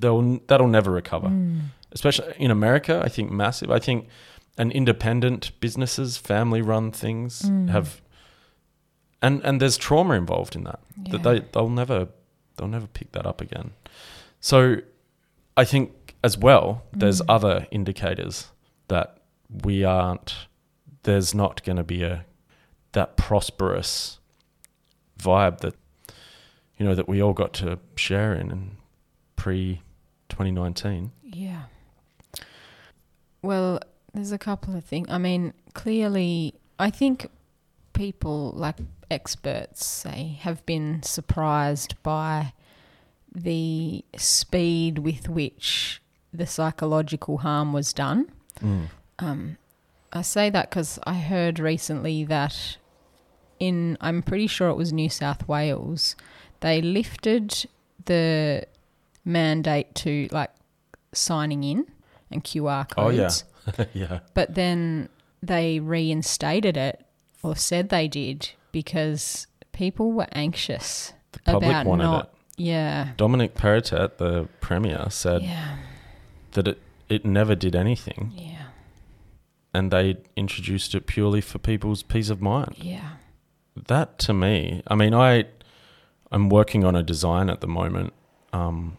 [0.00, 1.60] they'll that'll never recover Mm.
[1.94, 3.70] Especially in America, I think massive.
[3.70, 4.08] I think
[4.58, 7.68] an independent businesses, family run things Mm.
[7.70, 8.00] have
[9.22, 10.80] and and there's trauma involved in that.
[11.02, 11.12] Yeah.
[11.12, 12.08] That they they'll never
[12.56, 13.72] they'll never pick that up again.
[14.40, 14.76] So
[15.56, 17.26] I think as well there's Mm.
[17.28, 18.50] other indicators
[18.88, 20.46] that we aren't
[21.04, 22.24] there's not going to be a
[22.92, 24.18] that prosperous
[25.18, 25.74] vibe that
[26.78, 28.76] you know that we all got to share in in
[29.36, 29.80] pre
[30.28, 31.12] 2019.
[31.22, 31.64] Yeah.
[33.44, 33.78] Well,
[34.14, 35.08] there's a couple of things.
[35.10, 37.26] I mean, clearly, I think
[37.92, 38.76] people, like
[39.10, 42.54] experts say, have been surprised by
[43.34, 46.00] the speed with which
[46.32, 48.32] the psychological harm was done.
[49.18, 49.58] Um,
[50.12, 52.78] I say that because I heard recently that
[53.60, 56.16] in, I'm pretty sure it was New South Wales,
[56.60, 57.66] they lifted
[58.06, 58.66] the
[59.24, 60.50] mandate to like
[61.12, 61.86] signing in
[62.30, 63.44] and QR codes.
[63.66, 63.84] Oh, yeah.
[63.94, 64.18] yeah.
[64.34, 65.08] But then
[65.42, 67.04] they reinstated it
[67.42, 71.12] or said they did because people were anxious.
[71.32, 72.30] The public About wanted not- it.
[72.56, 73.08] Yeah.
[73.16, 75.76] Dominic Perrottet, the premier, said Yeah.
[76.52, 78.66] that it, it never did anything Yeah.
[79.72, 82.76] and they introduced it purely for people's peace of mind.
[82.78, 83.16] Yeah.
[83.88, 85.46] That to me, I mean, I
[86.30, 88.12] I'm working on a design at the moment,
[88.52, 88.98] um,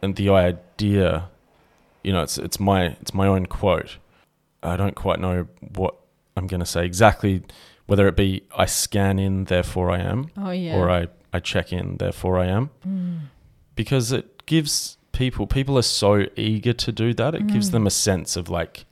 [0.00, 1.28] and the idea,
[2.06, 3.92] you know, it's it's my it's my own quote.
[4.62, 5.46] I don't quite know
[5.80, 5.94] what
[6.36, 7.42] I'm going to say exactly,
[7.86, 10.76] whether it be I scan in, therefore I am, Oh, yeah.
[10.76, 12.70] or I I check in, therefore I am.
[12.86, 13.18] Mm.
[13.74, 17.72] because it gives people people are so eager to do that it gives Mm.
[17.72, 18.84] them a sense of like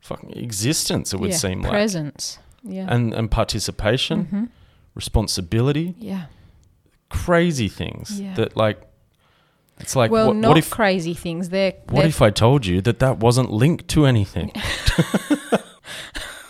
[0.00, 1.36] fucking existence it would yeah.
[1.46, 2.38] seem like Presence.
[2.62, 2.86] Yeah.
[2.94, 4.48] and and participation Mhm.
[4.94, 6.24] responsibility Yeah.
[7.08, 8.34] crazy things Yeah.
[8.34, 8.78] that like
[9.80, 11.48] it's like well, what, not what if crazy things.
[11.48, 14.52] They're, what they're if i told you that that wasn't linked to anything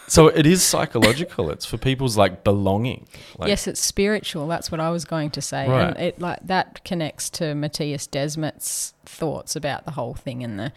[0.06, 3.06] so it is psychological it's for people's like belonging
[3.38, 4.46] like yes, it's spiritual.
[4.48, 5.88] That's what I was going to say, Right.
[5.88, 10.72] and it like that connects to Mattias Desmet's thoughts about the whole thing and the,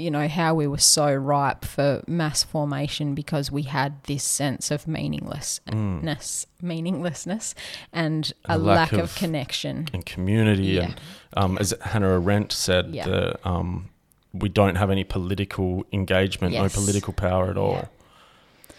[0.00, 4.70] you know, how we were so ripe for mass formation because we had this sense
[4.70, 7.54] of meaninglessness, meaninglessness,
[7.92, 9.88] and a, A lack, lack of, of- connection.
[9.92, 10.82] and community Yeah.
[10.84, 11.00] and
[11.36, 13.04] um, as Hannah Arendt said, Yeah.
[13.06, 13.90] the, um,
[14.32, 16.62] we don't have any political engagement, Yes.
[16.62, 17.88] no political power at all.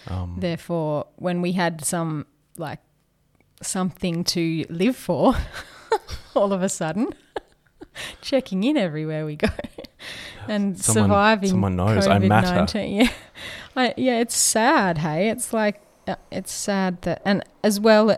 [0.07, 2.25] Um, Therefore, when we had some
[2.57, 2.79] like
[3.61, 5.35] something to live for,
[6.35, 7.07] all of a sudden,
[8.21, 9.47] checking in everywhere we go
[10.47, 11.49] and Someone- surviving.
[11.49, 12.47] someone knows I matter.
[12.73, 13.09] COVID-19.
[13.75, 14.97] Yeah, I, yeah, it's sad.
[14.97, 18.17] Hey, it's like uh, it's sad that, and as well,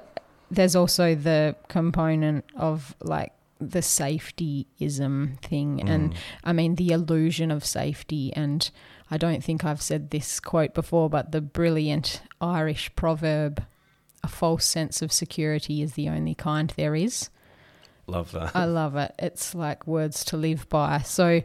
[0.49, 3.79] there's also the component of like the
[4.47, 8.33] safetyism thing, and mm, I mean, the illusion of safety.
[8.33, 8.69] And
[9.11, 13.63] I don't think I've said this quote before, but the brilliant Irish proverb,
[14.23, 17.29] a false sense of security is the only kind there is.
[18.07, 18.55] love that.
[18.55, 19.13] I love it.
[19.19, 20.99] It's like words to live by.
[20.99, 21.41] So,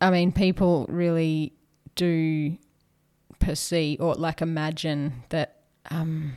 [0.00, 1.52] I mean, people really
[1.94, 2.56] do
[3.38, 5.56] perceive or like imagine that
[5.90, 6.34] um,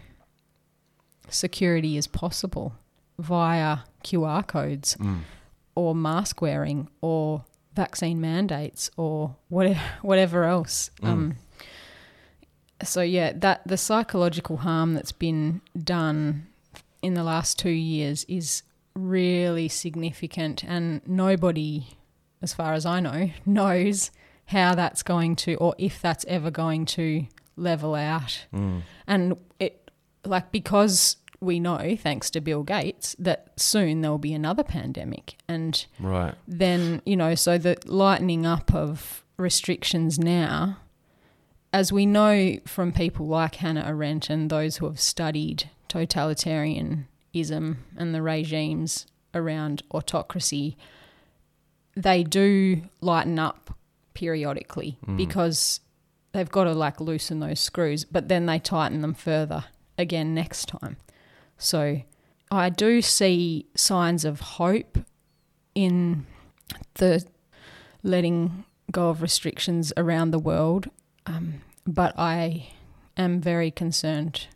[1.29, 2.73] security is possible
[3.19, 5.21] via QR codes Mm.
[5.75, 7.45] or mask wearing or
[7.75, 10.91] vaccine mandates or whatever whatever else.
[11.01, 11.07] Mm.
[11.07, 11.35] Um,
[12.83, 16.47] so yeah, that the psychological harm that's been done
[17.01, 18.63] in the last two years is
[18.95, 21.87] really significant, and nobody,
[22.43, 24.11] as far as I know, knows
[24.47, 27.25] how that's going to or if that's ever going to
[27.55, 28.45] level out.
[28.53, 28.81] Mm.
[29.07, 29.89] And it,
[30.25, 35.37] like, because we know, thanks to Bill Gates, that soon there'll be another pandemic.
[35.47, 36.35] And Right.
[36.47, 40.77] then, you know, so the lightening up of restrictions now,
[41.71, 48.15] as we know from people like Hannah Arendt and those who have studied totalitarianism and
[48.15, 50.77] the regimes around autocracy,
[51.95, 53.75] they do lighten up
[54.13, 55.17] periodically Mm.
[55.17, 55.79] because
[56.31, 59.65] they've got to like loosen those screws, but then they tighten them further
[59.97, 60.97] again next time.
[61.57, 62.01] So
[62.51, 64.97] I do see signs of hope
[65.75, 66.25] in
[66.95, 67.23] the
[68.03, 70.89] letting go of restrictions around the world,
[71.25, 72.69] um, but I
[73.17, 74.47] am very concerned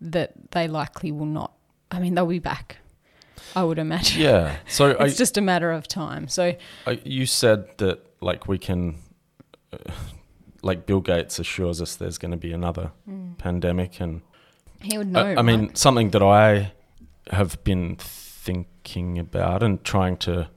[0.00, 1.52] that they likely will not.
[1.90, 2.78] I mean, they'll be back.
[3.54, 4.20] I would imagine.
[4.22, 4.56] Yeah.
[4.68, 6.28] So it's I, just a matter of time.
[6.28, 6.54] So
[6.86, 8.96] I, you said that like we can,
[9.72, 9.78] uh,
[10.62, 12.92] like Bill Gates assures us there's going to be another
[13.38, 14.22] pandemic, and
[14.80, 15.20] he would know.
[15.20, 15.78] I, I mean right?
[15.78, 16.72] something that I
[17.30, 20.48] have been thinking about and trying to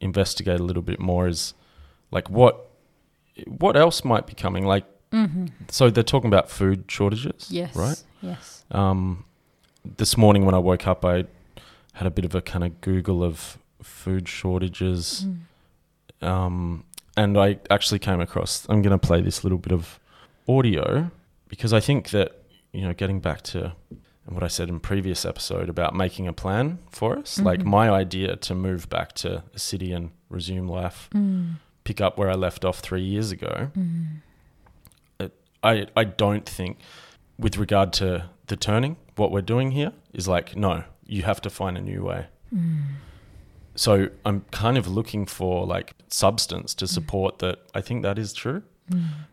[0.00, 1.54] investigate a little bit more is
[2.10, 2.66] like what
[3.46, 4.64] what else might be coming.
[4.66, 4.84] Like,
[5.68, 7.54] so they're talking about food shortages, Mm-hmm.
[7.54, 8.02] yes, right?
[8.22, 8.64] Yes.
[8.70, 9.24] Um,
[9.96, 11.24] this morning when I woke up, I
[12.00, 15.26] had a bit of a kind of Google of food shortages,
[16.22, 16.26] mm.
[16.26, 16.84] um,
[17.14, 18.66] and I actually came across.
[18.70, 20.00] I'm going to play this little bit of
[20.48, 21.10] audio
[21.48, 22.40] because I think that
[22.72, 23.74] you know, getting back to
[24.24, 27.46] what I said in previous episode about making a plan for us, mm-hmm.
[27.46, 31.56] like my idea to move back to a city and resume life, mm.
[31.84, 33.70] pick up where I left off three years ago.
[33.76, 34.06] Mm.
[35.18, 35.32] It,
[35.62, 36.78] I I don't think,
[37.38, 41.50] with regard to the turning, what we're doing here is like no, you have to
[41.50, 42.26] find a new way.
[43.76, 47.58] So I'm kind of looking for like substance to support that.
[47.74, 48.62] I think that is true,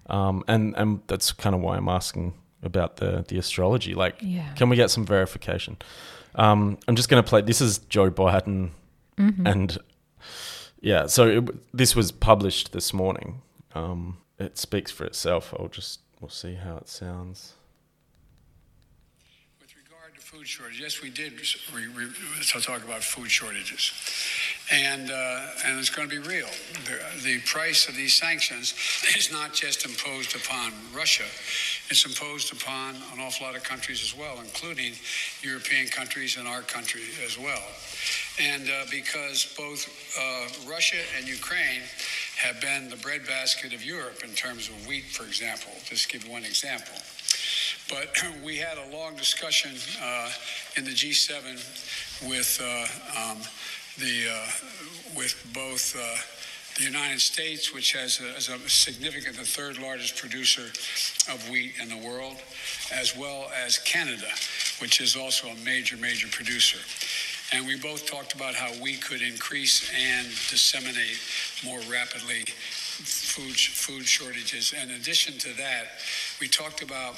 [0.07, 3.93] um, and and that's kind of why I'm asking about the the astrology.
[3.93, 4.53] Like, Yeah.
[4.55, 5.78] can we get some verification?
[6.36, 7.41] Um, I'm just going to play.
[7.41, 8.69] This is Joe Biden,
[9.17, 9.78] and
[10.82, 11.07] yeah.
[11.07, 13.41] So it, this was published this morning.
[13.75, 15.53] Um, it speaks for itself.
[15.57, 17.53] I'll just we'll see how it sounds.
[20.38, 21.33] Food shortage, yes, we did
[21.73, 23.91] re- re- so talk about food shortages,
[24.71, 26.49] and uh, and it's going to be real.
[26.85, 28.75] The, the price of these sanctions
[29.17, 31.23] is not just imposed upon Russia;
[31.89, 34.93] it's imposed upon an awful lot of countries as well, including
[35.41, 37.63] European countries and our country as well.
[38.39, 41.81] And uh, because both uh, Russia and Ukraine
[42.38, 46.43] have been the breadbasket of Europe in terms of wheat, for example, just give one
[46.43, 46.93] example.
[47.89, 49.71] But we had a long discussion
[50.03, 50.29] uh,
[50.75, 53.38] in the G7 with uh, um,
[53.97, 56.17] the uh, with both uh,
[56.77, 60.63] the United States, which has a, is a significant, the third largest producer
[61.33, 62.35] of wheat in the world,
[62.93, 64.27] as well as Canada,
[64.79, 66.79] which is also a major, major producer.
[67.53, 71.17] And we both talked about how we could increase and disseminate
[71.63, 74.73] more rapidly food food shortages.
[74.73, 75.85] In addition to that,
[76.41, 77.15] we talked about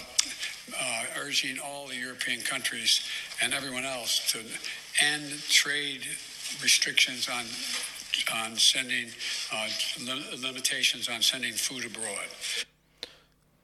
[0.79, 3.01] uh, urging all the European countries
[3.41, 4.39] and everyone else to
[5.03, 6.01] end trade
[6.61, 7.45] restrictions on
[8.33, 9.07] on sending
[9.53, 9.67] uh,
[10.03, 12.27] lim- limitations on sending food abroad.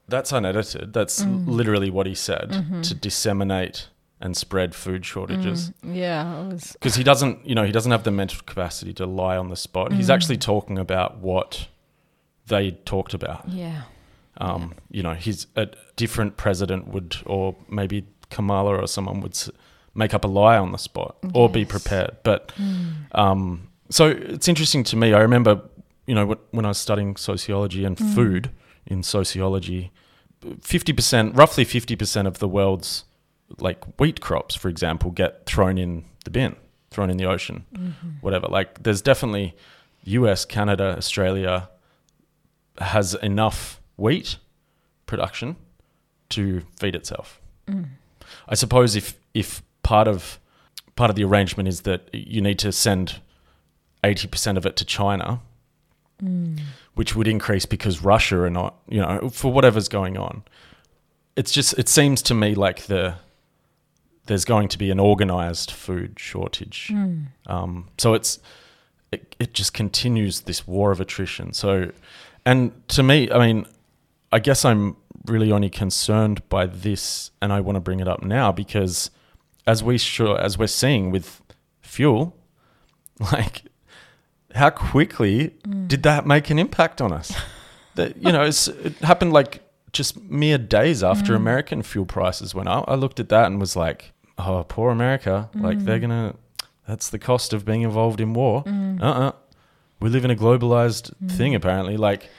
[0.08, 0.94] That's unedited.
[0.94, 3.88] That's literally what he said to disseminate
[4.22, 5.72] and spread food shortages.
[5.84, 6.42] Yeah.
[6.42, 6.74] I was.
[6.74, 9.56] Because he doesn't, you know, he doesn't have the mental capacity to lie on the
[9.56, 9.92] spot.
[9.92, 11.68] He's actually talking about what
[12.48, 13.50] they talked about.
[13.50, 13.82] Yeah.
[14.38, 19.38] Um, You know, he's a different president would, or maybe Kamala or someone would
[19.94, 22.18] make up a lie on the spot or be prepared.
[22.24, 22.52] But
[23.14, 25.14] um, so it's interesting to me.
[25.14, 25.62] I remember,
[26.06, 28.50] you know, when I was studying sociology and food
[28.86, 29.92] in sociology,
[30.62, 33.06] fifty percent, roughly fifty percent of the world's
[33.60, 36.56] like wheat crops, for example, get thrown in the bin,
[36.92, 37.64] thrown in the ocean,
[38.22, 38.48] whatever.
[38.48, 39.56] Like, there's definitely
[40.04, 41.70] U.S., Canada, Australia
[42.80, 44.38] has enough wheat
[45.06, 45.56] production
[46.30, 47.40] to feed itself.
[47.68, 47.88] Mm.
[48.48, 50.40] I suppose if if part of
[50.96, 53.20] part of the arrangement is that you need to send
[54.04, 55.40] eighty percent of it to China,
[56.24, 56.60] mm.
[56.96, 60.44] which would increase because Russia are not, you know, for whatever's going on.
[61.36, 63.16] It's just it seems to me like the
[64.28, 66.90] there's going to be an organized food shortage.
[66.92, 67.28] Mm.
[67.46, 68.40] Um, so it's
[69.12, 71.54] it, it just continues this war of attrition.
[71.54, 71.92] So,
[72.46, 73.66] and to me, I mean,
[74.36, 78.22] I guess I'm really only concerned by this, and I want to bring it up
[78.22, 79.10] now because,
[79.66, 81.42] as we sure as we're seeing with
[81.80, 82.36] fuel,
[83.32, 83.62] like
[84.54, 85.88] how quickly mm.
[85.88, 87.34] did that make an impact on us?
[87.96, 89.64] that you know, it's, it happened like
[89.94, 91.38] just mere days after mm.
[91.38, 92.84] American fuel prices went up.
[92.90, 95.50] I looked at that and was like, "Oh, poor America!
[95.56, 96.10] Like they're mm.
[96.10, 96.36] gonna.
[96.90, 98.66] That's the cost of being involved in war.
[98.68, 99.32] Uh-uh.
[100.02, 101.96] We live in a globalized thing, apparently.
[101.96, 102.30] Like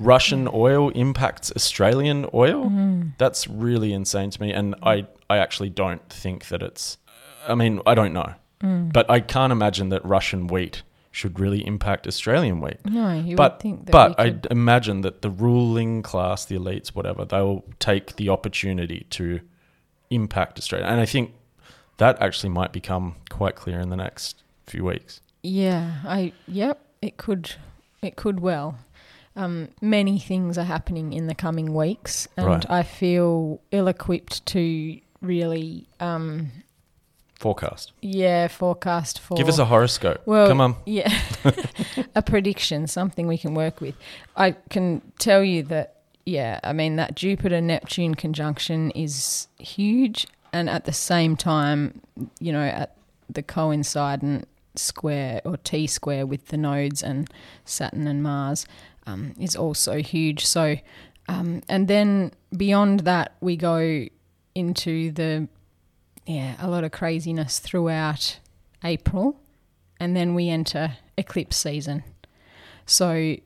[0.00, 2.70] Russian oil impacts Australian oil.
[2.70, 3.12] Mm.
[3.18, 6.98] That's really insane to me, and I I actually don't think that it's.
[7.46, 8.92] I mean, I don't know, mm.
[8.92, 10.82] but I can't imagine that Russian wheat
[11.12, 12.78] should really impact Australian wheat.
[12.84, 13.92] No, you but would think that.
[13.92, 19.40] but I imagine that the ruling class, the elites, whatever, they'll take the opportunity to
[20.10, 21.34] impact Australia, and I think
[21.98, 25.20] that actually might become quite clear in the next few weeks.
[25.42, 27.52] Yeah, I yep, it could
[28.02, 28.78] it could well.
[29.36, 32.70] Um, many things are happening in the coming weeks, and Right.
[32.70, 36.50] I feel ill-equipped to really, um,
[37.38, 37.92] Forecast.
[38.02, 39.36] yeah, forecast for.
[39.36, 40.20] Give us a horoscope.
[40.26, 40.76] Well, Come on.
[40.84, 41.10] Yeah,
[42.14, 43.94] a prediction, something we can work with.
[44.36, 50.26] I can tell you that, yeah, I mean, that Jupiter Neptune conjunction is huge.
[50.52, 52.00] And at the same time,
[52.40, 52.96] you know, at
[53.28, 57.30] the coincident square or T square with the nodes and
[57.64, 58.66] Saturn and Mars
[59.06, 60.44] um, is also huge.
[60.44, 60.76] So,
[61.28, 64.06] um, and then beyond that, we go
[64.54, 65.48] into the,
[66.26, 68.38] yeah, a lot of craziness throughout
[68.84, 69.40] April
[69.98, 72.02] and then we enter eclipse season.
[72.86, 73.36] So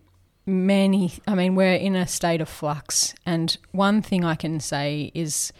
[0.46, 3.14] many, I mean, we're in a state of flux.
[3.26, 5.52] And one thing I can say is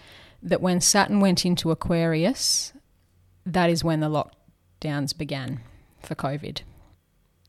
[0.43, 2.73] that when Saturn went into Aquarius,
[3.45, 5.61] that is when the lockdowns began
[6.01, 6.61] for COVID.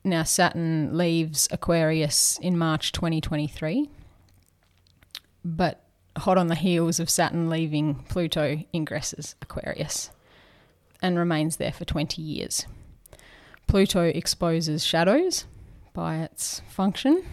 [0.06, 3.90] Now, Saturn leaves Aquarius in March 2023,
[5.44, 5.82] but
[6.16, 10.12] hot on the heels of Saturn leaving, Pluto ingresses Aquarius
[11.02, 12.68] and remains there for 20 years.
[13.66, 15.46] Pluto exposes shadows
[15.94, 17.26] by its function.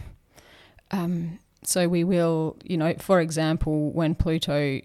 [0.90, 4.80] Um, so we will, you know, for example, when Pluto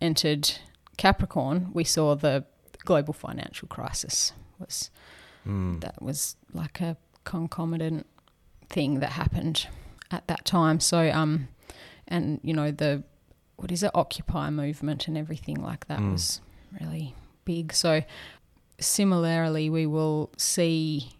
[0.00, 0.52] entered
[0.96, 2.44] Capricorn, we saw the
[2.84, 4.32] global financial crisis.
[4.60, 4.90] Was
[5.46, 5.80] Mm.
[5.80, 6.96] that was like a
[7.28, 8.06] concomitant
[8.70, 9.66] thing that happened
[10.10, 10.80] at that time.
[10.80, 11.48] So, um,
[12.06, 13.02] and you know the
[13.56, 16.12] what is it, Occupy movement and everything like that Mm.
[16.12, 16.40] was
[16.80, 17.14] really
[17.44, 17.72] big.
[17.72, 18.02] So,
[18.80, 21.10] similarly, we will see.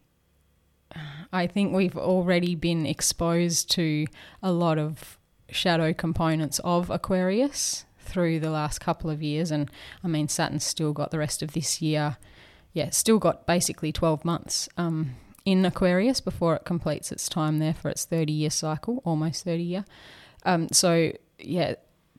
[1.32, 4.06] I think we've already been exposed to
[4.42, 5.18] a lot of
[5.50, 9.70] shadow components of Aquarius through the last couple of years, and
[10.02, 12.16] I mean Saturn's still got the rest of this year.
[12.72, 15.16] Yeah, still got basically twelve months um,
[15.50, 19.86] in Aquarius before it completes its time there for its thirty-year cycle, almost thirty year.
[20.44, 21.76] Um, so yeah,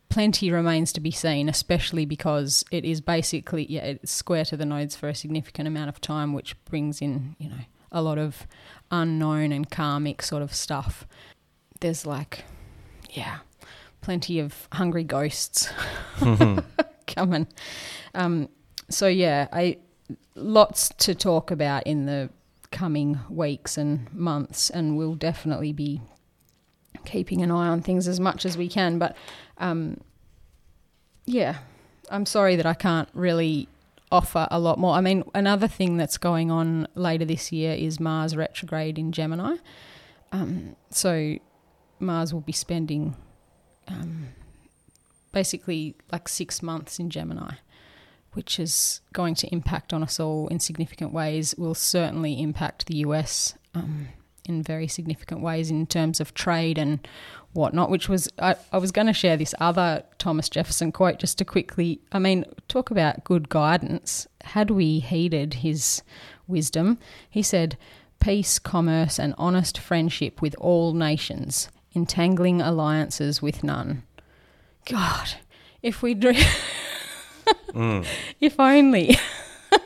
[0.10, 4.66] plenty remains to be seen, especially because it is basically yeah it's square to the
[4.66, 8.48] nodes for a significant amount of time, which brings in you know a lot of
[8.90, 11.08] unknown and karmic sort of stuff.
[11.82, 12.46] There's like
[13.12, 13.38] yeah,
[14.02, 15.72] plenty of hungry ghosts
[17.06, 17.48] coming.
[18.16, 18.50] Um,
[18.90, 19.78] so yeah, I
[20.34, 22.32] lots to talk about in the
[22.72, 26.02] coming weeks and months, and we'll definitely be
[27.06, 29.00] keeping an eye on things as much as we can.
[29.00, 29.16] But
[29.58, 30.00] um,
[31.26, 31.58] yeah,
[32.10, 33.68] I'm sorry that I can't really
[34.12, 34.96] offer a lot more.
[34.96, 39.58] I mean, another thing that's going on later this year is Mars retrograde in Gemini.
[40.32, 41.38] Um, so
[42.00, 43.16] Mars will be spending
[43.88, 44.30] um,
[45.32, 47.56] basically like six months in Gemini,
[48.40, 51.54] which is going to impact on us all in significant ways.
[51.58, 54.08] Will certainly impact the US um,
[54.46, 57.06] in very significant ways in terms of trade and
[57.52, 57.90] whatnot.
[57.90, 61.44] Which was I, I was going to share this other Thomas Jefferson quote just to
[61.44, 62.00] quickly.
[62.14, 64.26] I mean, talk about good guidance.
[64.46, 66.02] Had we heeded his
[66.48, 66.98] wisdom,
[67.30, 67.78] he said.
[68.22, 74.04] Peace, commerce, and honest friendship with all nations, entangling alliances with none.
[74.84, 75.36] God,
[75.82, 76.44] if we dream,
[77.70, 78.06] Mm.
[78.40, 79.18] if only.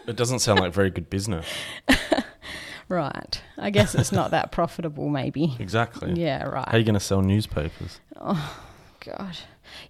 [0.07, 1.45] It doesn't sound like very good business.
[2.89, 3.41] right.
[3.57, 5.55] I guess it's not that profitable, maybe.
[5.59, 6.13] Exactly.
[6.13, 6.67] Yeah, right.
[6.67, 7.99] How are you going to sell newspapers?
[8.19, 8.57] Oh,
[9.01, 9.37] God.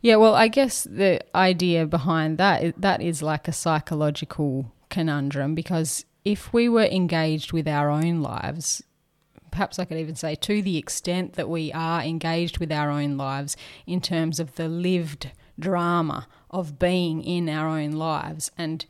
[0.02, 6.06] Yeah, well, I guess the idea behind that that is like a psychological conundrum because
[6.26, 8.84] if we were engaged with our own lives,
[9.52, 13.18] perhaps I could even say to the extent that we are engaged with our own
[13.18, 13.56] lives
[13.86, 18.86] in terms of the lived drama of being in our own lives and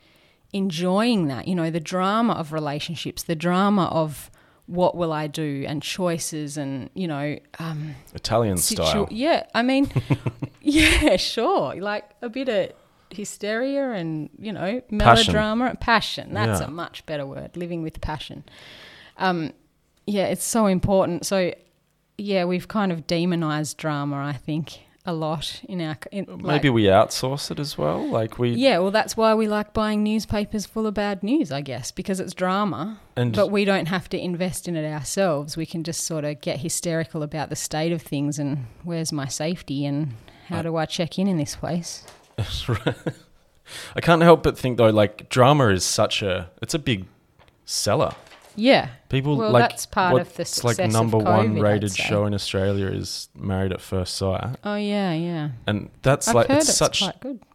[0.52, 4.30] enjoying that, you know, the drama of relationships, the drama of
[4.66, 9.08] what will I do and choices and, you know, um, Italian situ- style.
[9.10, 9.90] Yeah, I mean,
[10.62, 11.74] yeah, sure.
[11.76, 12.70] Like a bit of
[13.10, 15.74] hysteria and, you know, melodrama.
[15.80, 16.32] Passion.
[16.32, 16.68] That's Yeah.
[16.68, 17.56] a much better word.
[17.56, 18.44] Living with passion.
[19.18, 19.52] Um,
[20.06, 21.26] yeah, it's so important.
[21.26, 21.52] So,
[22.16, 25.96] yeah, we've kind of demonized drama, I think, a lot in our.
[26.12, 28.06] In, like- Maybe we outsource it as well.
[28.08, 31.60] Like we yeah, well, that's why we like buying newspapers full of bad news, I
[31.60, 33.00] guess, because it's drama.
[33.16, 35.56] and But we don't have to invest in it ourselves.
[35.56, 39.26] We can just sort of get hysterical about the state of things and where's my
[39.28, 40.14] safety and
[40.48, 42.06] how I- do I check in in this place?
[43.96, 47.06] I can't help but think though, like drama is such a it's a big
[47.64, 48.14] seller.
[48.56, 48.88] Yeah.
[49.08, 51.96] People Well, like that's part of the like success of number one COVID, I'd rated
[51.96, 55.50] show in Australia is Married at First Sight, Oh yeah, yeah.
[55.66, 57.02] and that's I've like it's it's such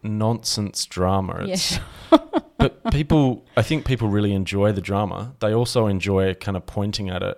[0.03, 1.43] nonsense drama.
[1.45, 2.19] Yeah, It's sure.
[2.57, 5.33] but people, I think people really enjoy the drama.
[5.39, 7.37] They also enjoy kind of pointing at it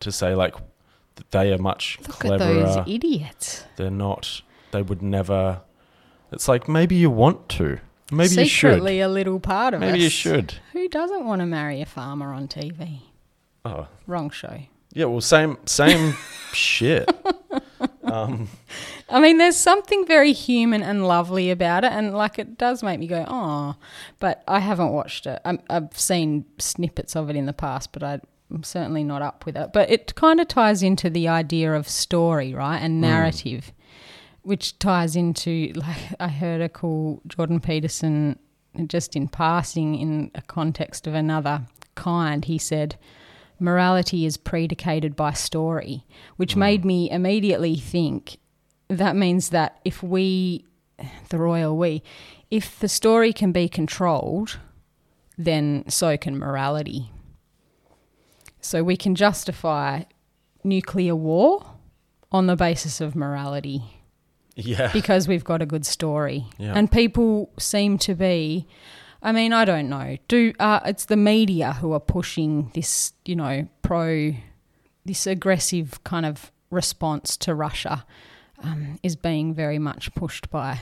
[0.00, 0.54] to say like
[1.30, 2.66] they are much Look cleverer.
[2.66, 3.64] at those idiots.
[3.76, 4.42] They're not.
[4.72, 5.62] They would never.
[6.32, 7.78] It's like maybe you want to.
[8.10, 8.70] Maybe you should.
[8.74, 9.86] Secretly a little part of it.
[9.86, 10.04] Maybe us.
[10.04, 10.54] you should.
[10.72, 13.00] Who doesn't want to marry a farmer on TV?
[13.64, 14.58] Oh, Wrong show.
[14.92, 15.04] yeah.
[15.06, 16.14] Well, same same
[16.52, 17.08] shit.
[18.04, 18.48] Um,
[19.08, 22.98] I mean, there's something very human and lovely about it, and like it does make
[22.98, 23.76] me go, oh.
[24.18, 25.40] But I haven't watched it.
[25.44, 29.56] i I've seen snippets of it in the past, but I'm certainly not up with
[29.56, 29.72] it.
[29.72, 33.72] But it kind of ties into the idea of story, right, and narrative,
[34.42, 38.38] which ties into like I heard a call Jordan Peterson
[38.86, 41.62] just in passing in a context of another
[41.94, 42.44] kind.
[42.44, 42.96] He said
[43.58, 46.58] morality is predicated by story, which mm.
[46.58, 48.38] made me immediately think
[48.88, 50.64] that means that if we,
[51.28, 52.02] the royal we,
[52.50, 54.58] if the story can be controlled,
[55.38, 57.10] then so can morality.
[58.60, 60.02] So we can justify
[60.64, 61.64] nuclear war
[62.32, 63.99] on the basis of morality
[64.60, 64.90] yeah.
[64.92, 66.44] because we've got a good story.
[66.58, 66.72] Yeah.
[66.76, 68.66] And people seem to be
[69.22, 70.16] I mean, I don't know.
[70.28, 74.32] Do uh, it's the media who are pushing this, you know, pro
[75.04, 78.04] this aggressive kind of response to Russia
[78.62, 80.80] um, is being very much pushed by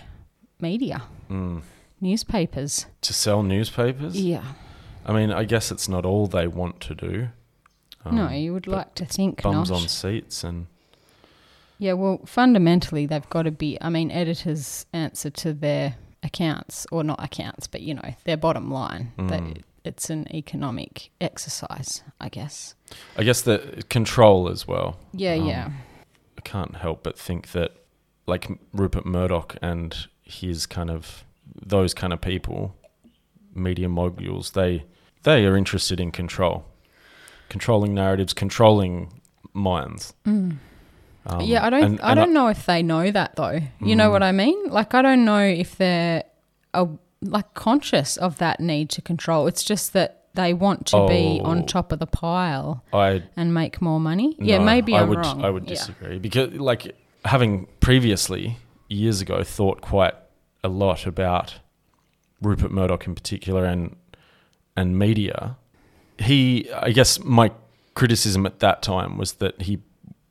[0.60, 1.62] media, Mm.
[2.00, 2.86] newspapers.
[3.02, 4.20] To sell newspapers.
[4.20, 4.44] Yeah.
[5.06, 7.28] I mean, I guess it's not all they want to do.
[8.10, 9.82] no, Um, you would like to think bums not.
[9.82, 10.66] on seats and
[11.78, 13.78] Yeah, well, fundamentally, they've got to be.
[13.80, 18.70] I mean, editors answer to their accounts, or not accounts, but you know, their bottom
[18.70, 19.12] line.
[19.18, 19.28] Mm.
[19.30, 22.74] They, it's an economic exercise, I guess.
[23.16, 24.98] I guess the control as well.
[25.12, 25.70] Yeah, Um, yeah.
[26.36, 27.72] I can't help but think that,
[28.26, 31.24] like Rupert Murdoch and his kind of
[31.64, 32.74] those kind of people,
[33.54, 34.84] media moguls, they
[35.22, 36.64] they are interested in control,
[37.48, 39.20] controlling narratives, controlling
[39.52, 40.12] minds.
[41.28, 41.82] Um, yeah, I don't.
[41.84, 43.60] and- I and don't know if they know that though.
[43.80, 44.12] You know Mm.
[44.12, 44.68] what I mean?
[44.70, 46.24] Like, I don't know if they're
[46.74, 46.86] uh,
[47.22, 49.46] like conscious of that need to control.
[49.46, 51.48] It's just that they want to be Oh.
[51.50, 54.36] on top of the pile I and make more money.
[54.38, 55.44] yeah, maybe I I'm would, wrong.
[55.44, 55.70] I would Yeah.
[55.74, 58.56] disagree because, like, having previously
[58.88, 60.14] years ago thought quite
[60.62, 61.58] a lot about
[62.40, 63.96] Rupert Murdoch in particular and
[64.76, 65.56] and media.
[66.18, 67.50] He, I guess, my
[67.94, 69.80] criticism at that time was that he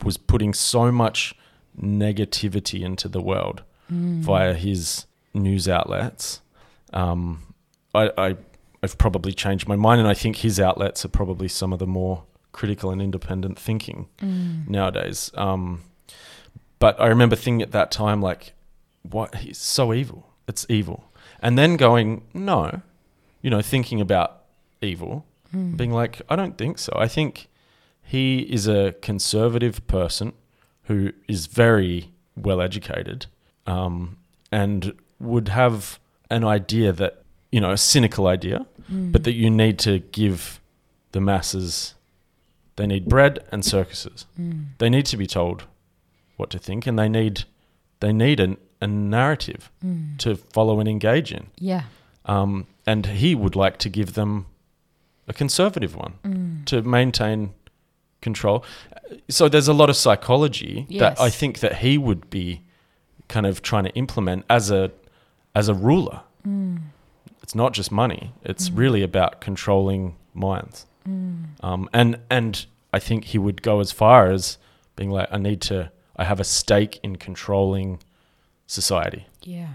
[0.04, 1.34] was putting so much
[1.80, 4.20] negativity into the world Mm.
[4.20, 6.42] via his news outlets.
[6.92, 7.54] Um,
[7.94, 8.36] I, I,
[8.82, 11.86] I've probably changed my mind, and I think his outlets are probably some of the
[11.86, 14.68] more critical and independent thinking Mm.
[14.68, 15.30] nowadays.
[15.34, 15.82] Um,
[16.78, 18.52] but I remember thinking at that time, like,
[19.02, 19.36] what?
[19.36, 20.28] He's so evil.
[20.46, 21.04] It's evil.
[21.40, 22.82] And then going, no,
[23.40, 24.42] you know, thinking about
[24.82, 25.24] evil,
[25.54, 25.76] Mm.
[25.78, 26.92] being like, I don't think so.
[26.94, 27.48] I think
[28.10, 30.32] he is a conservative person
[30.88, 33.26] who is very well educated
[33.66, 34.16] um,
[34.50, 35.98] and would have
[36.30, 39.12] an idea that, you know, a cynical idea, Mm.
[39.12, 40.60] but that you need to give
[41.12, 41.94] the masses,
[42.76, 44.24] they need bread and circuses.
[44.40, 44.68] Mm.
[44.78, 45.64] They need to be told
[46.38, 47.44] what to think and they need,
[48.00, 50.16] they need an, a narrative Mm.
[50.18, 51.48] to follow and engage in.
[51.58, 51.82] Yeah.
[52.24, 54.46] Um, and he would like to give them
[55.26, 56.64] a conservative one Mm.
[56.66, 57.50] to maintain
[58.20, 58.64] control.
[59.28, 62.62] So there's a lot of psychology that I think that he would be
[63.28, 64.90] kind of trying to implement as a
[65.54, 66.20] as a ruler.
[66.46, 66.80] Mm.
[67.42, 68.78] It's not just money; it's Mm.
[68.78, 70.86] really about controlling minds.
[71.08, 71.44] Mm.
[71.62, 74.58] Um, and and I think he would go as far as
[74.96, 78.00] being like, I need to, I have a stake in controlling
[78.66, 79.68] society Yeah.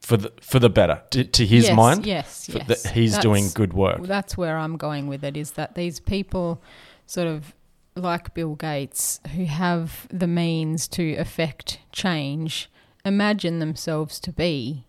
[0.00, 2.06] for the for the better to, to his yes, mind.
[2.06, 2.48] Yes.
[2.52, 2.66] Yes.
[2.82, 4.02] that he's doing good work.
[4.02, 6.60] That's where I'm going with it is that these people,
[7.06, 7.54] sort of
[7.96, 12.70] like Bill Gates, who have the means to affect change,
[13.04, 14.84] imagine themselves to be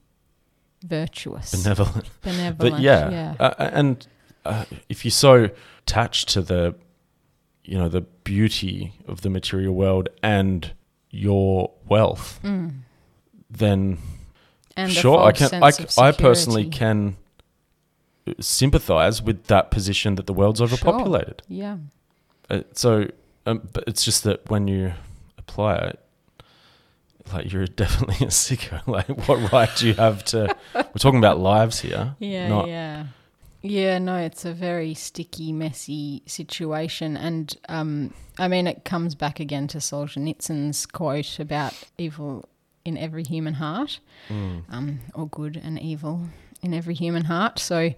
[0.83, 2.09] virtuous, Benevolent.
[2.21, 2.57] benevolent.
[2.75, 3.35] but yeah, yeah.
[3.39, 4.07] Uh, and
[4.45, 5.49] uh, if you're so
[5.85, 6.75] attached to the
[7.63, 10.71] you know the beauty of the material world and
[11.09, 12.79] your wealth Mm.
[13.49, 13.97] then
[14.77, 17.17] And sure i can I, sense c- of I personally can
[18.27, 21.77] uh, sympathize with that position that the world's overpopulated Yeah.
[22.49, 23.07] Uh, so
[23.45, 24.93] um, but it's just that when you
[25.37, 25.99] apply it
[27.33, 31.39] like you're definitely a sicko like what right do you have to we're talking about
[31.39, 33.05] lives here Yeah, not yeah.
[33.63, 37.17] Yeah, no, it's a very sticky, messy situation.
[37.17, 42.47] And um, I mean, it comes back again to Solzhenitsyn's quote about evil
[42.85, 44.63] in every human heart, Mm.
[44.69, 46.29] um, or good and evil.
[46.61, 47.57] in every human heart.
[47.59, 47.93] So,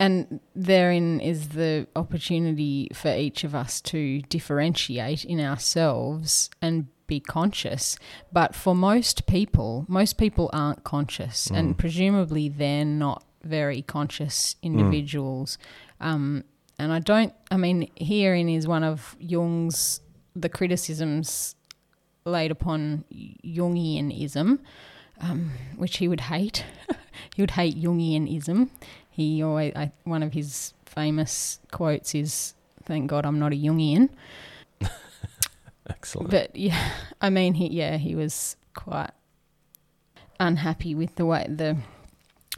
[0.00, 7.20] and therein is the opportunity for each of us to differentiate in ourselves and be
[7.20, 7.98] conscious.
[8.32, 15.58] But for most people, most people aren't conscious, and presumably they're not very conscious individuals.
[16.00, 16.44] Um,
[16.78, 20.00] and I don't, I mean, herein is one of Jung's,
[20.34, 21.56] the criticisms
[22.24, 23.04] laid upon
[23.44, 24.60] Jungianism,
[25.20, 26.64] um, which he would hate.
[27.34, 28.70] he would hate Jungianism.
[29.20, 32.54] He always, I, one of his famous quotes is,
[32.84, 34.08] "Thank God I'm not a Jungian."
[35.90, 36.30] Excellent.
[36.30, 39.10] But yeah, I mean, he yeah, he was quite
[40.38, 41.76] unhappy with the way the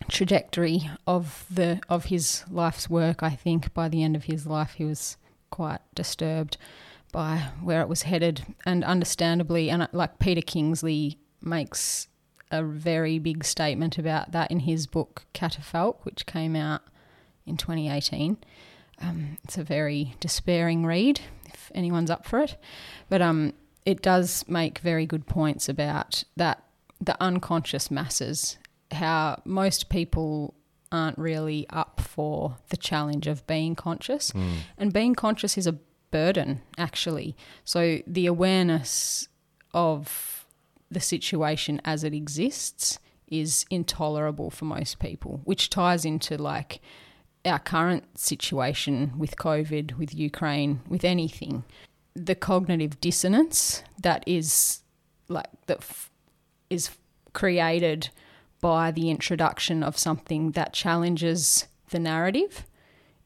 [0.08, 3.24] trajectory of the of his life's work.
[3.24, 5.16] I think by the end of his life, he was
[5.50, 6.58] quite disturbed
[7.10, 12.06] by where it was headed, and understandably, and uh, like Peter Kingsley makes
[12.52, 16.82] a very big statement about that in his book Catafalque, which came out
[17.46, 18.36] in 2018.
[19.00, 22.56] Um, it's a very despairing read if anyone's up for it,
[23.08, 26.62] but um, it does make very good points about that
[27.00, 28.58] the unconscious masses,
[28.92, 30.54] how most people
[30.92, 34.30] aren't really up for the challenge of being conscious,
[34.78, 35.78] and being conscious is a
[36.12, 37.34] burden actually.
[37.64, 39.26] So the awareness
[39.74, 40.41] of
[40.92, 46.80] the situation as it exists is intolerable for most people, which ties into like
[47.44, 51.64] our current situation with COVID, with Ukraine, with anything.
[52.14, 54.82] The cognitive dissonance that is
[55.28, 56.10] like that f-
[56.68, 56.90] is
[57.32, 58.10] created
[58.60, 62.66] by the introduction of something that challenges the narrative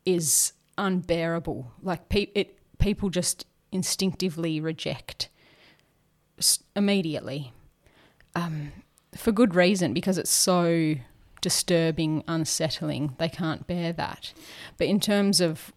[0.05, 1.73] is unbearable.
[1.83, 5.29] Like pe- it, people just instinctively reject
[6.75, 7.53] immediately
[8.37, 8.72] um,
[9.16, 10.95] for good reason because it's so
[11.41, 13.14] disturbing, unsettling.
[13.18, 14.32] They can't bear that.
[14.78, 15.72] But in terms of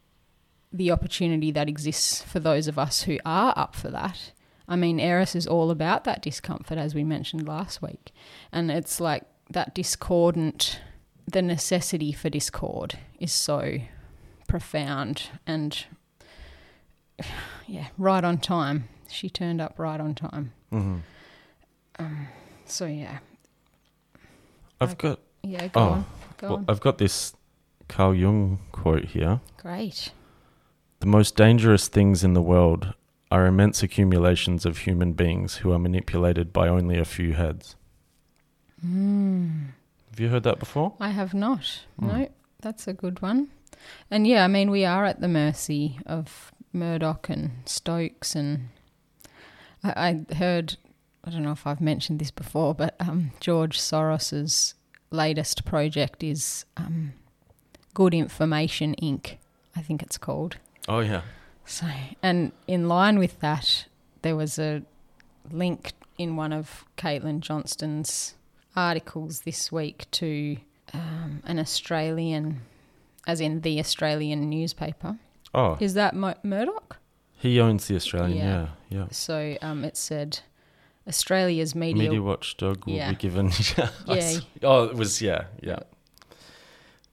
[0.71, 4.31] the opportunity that exists for those of us who are up for that,
[4.67, 8.11] I mean, Eris is all about that discomfort, as we mentioned last week.
[8.51, 10.79] And it's like that discordant,
[11.25, 13.79] the necessity for discord is so
[14.47, 15.85] profound and,
[17.67, 18.89] yeah, right on time.
[19.09, 20.53] She turned up right on time.
[20.71, 20.97] hmm
[21.97, 22.27] Um,
[22.71, 23.19] so, yeah.
[24.81, 25.09] I've Okay.
[25.09, 26.05] got Yeah, go Oh, on.
[26.37, 26.65] Go well, on.
[26.67, 27.33] I've got this
[27.87, 29.39] Carl Jung quote here.
[29.57, 30.11] Great.
[30.99, 32.93] The most dangerous things in the world
[33.31, 37.75] are immense accumulations of human beings who are manipulated by only a few heads.
[38.85, 39.67] Mm.
[40.09, 40.93] Have you heard that before?
[40.99, 41.81] I have not.
[41.99, 42.07] Hmm.
[42.07, 42.29] No,
[42.61, 43.49] that's a good one.
[44.11, 48.35] And yeah, I mean, we are at the mercy of Murdoch and Stokes.
[48.35, 48.69] And
[49.83, 50.77] I, I heard,
[51.23, 54.75] I don't know if I've mentioned this before, but um, George Soros's
[55.11, 57.13] latest project is um,
[57.93, 59.37] Good Information Inc.,
[59.75, 60.57] I think it's called.
[60.87, 61.21] Oh yeah.
[61.65, 61.87] So,
[62.23, 63.85] and in line with that,
[64.21, 64.81] there was a
[65.51, 68.35] link in one of Caitlin Johnstone's
[68.75, 70.57] articles this week to
[70.93, 72.61] um, an Australian,
[73.27, 75.17] as in the Australian newspaper.
[75.53, 76.97] Oh, Is that Murdoch?
[77.37, 78.37] he owns the Australian.
[78.37, 78.67] Yeah.
[78.89, 79.05] Yeah, yeah.
[79.11, 80.39] So um, it said
[81.09, 82.03] Australia's media.
[82.03, 83.09] Media watchdog will Yeah.
[83.09, 83.51] be given.
[84.07, 84.39] Yeah.
[84.63, 85.79] Oh, it was yeah, yeah.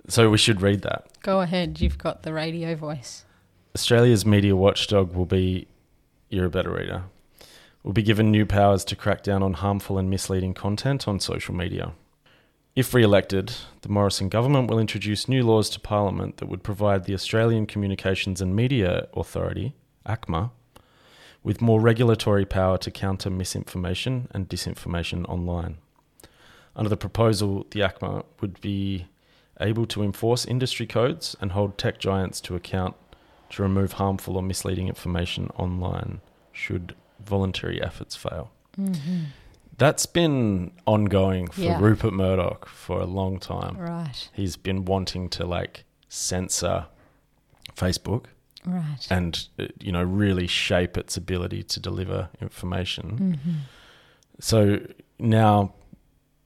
[0.08, 1.06] So we should read that.
[1.22, 3.24] Go ahead, you've got the radio voice.
[3.74, 5.66] Australia's media watchdog will be,
[6.30, 7.02] you're a better reader,
[7.82, 11.54] will be given new powers to crack down on harmful and misleading content on social
[11.54, 11.92] media.
[12.76, 17.04] If re elected, the Morrison government will introduce new laws to Parliament that would provide
[17.04, 19.74] the Australian Communications and Media Authority,
[20.06, 20.50] ACMA,
[21.46, 25.76] with more regulatory power to counter misinformation and disinformation online.
[26.74, 29.06] Under the proposal, the ACMA would be
[29.60, 32.96] able to enforce industry codes and hold tech giants to account
[33.50, 36.20] to remove harmful or misleading information online
[36.50, 38.50] should voluntary efforts fail.
[38.76, 39.26] Mm-hmm.
[39.78, 41.80] That's been ongoing for Yeah.
[41.80, 43.78] Rupert Murdoch for a long time.
[43.78, 46.86] Right, He's been wanting to like censor
[47.76, 48.24] Facebook
[48.66, 49.06] right.
[49.10, 53.18] and uh, you know really shape its ability to deliver information.
[53.18, 53.52] Mm-hmm.
[54.40, 54.80] So
[55.18, 55.72] now,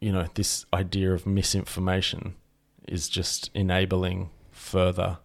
[0.01, 2.35] you know, this idea of misinformation
[2.87, 5.18] is just enabling further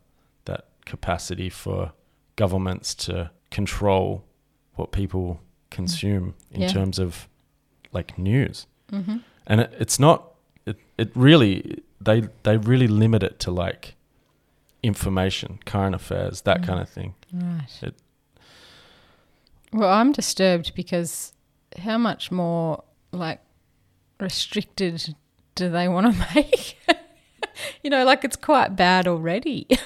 [0.46, 1.92] that capacity for
[2.36, 4.24] governments to control
[4.76, 5.40] what people
[5.70, 6.68] consume in Yeah.
[6.70, 7.28] terms of
[7.92, 8.68] like news.
[8.92, 9.18] Mm-hmm.
[9.48, 10.32] And it, it's not
[10.66, 13.96] it, it really they they really limit it to like
[14.86, 16.66] information, current affairs, that Mm.
[16.68, 17.14] kind of thing.
[17.34, 17.84] Right.
[17.84, 18.00] It-
[19.74, 21.34] well, I'm disturbed because
[21.78, 23.42] how much more like
[24.20, 25.16] restricted
[25.56, 26.78] do they want to make?
[27.84, 29.68] you know, like it's quite bad already.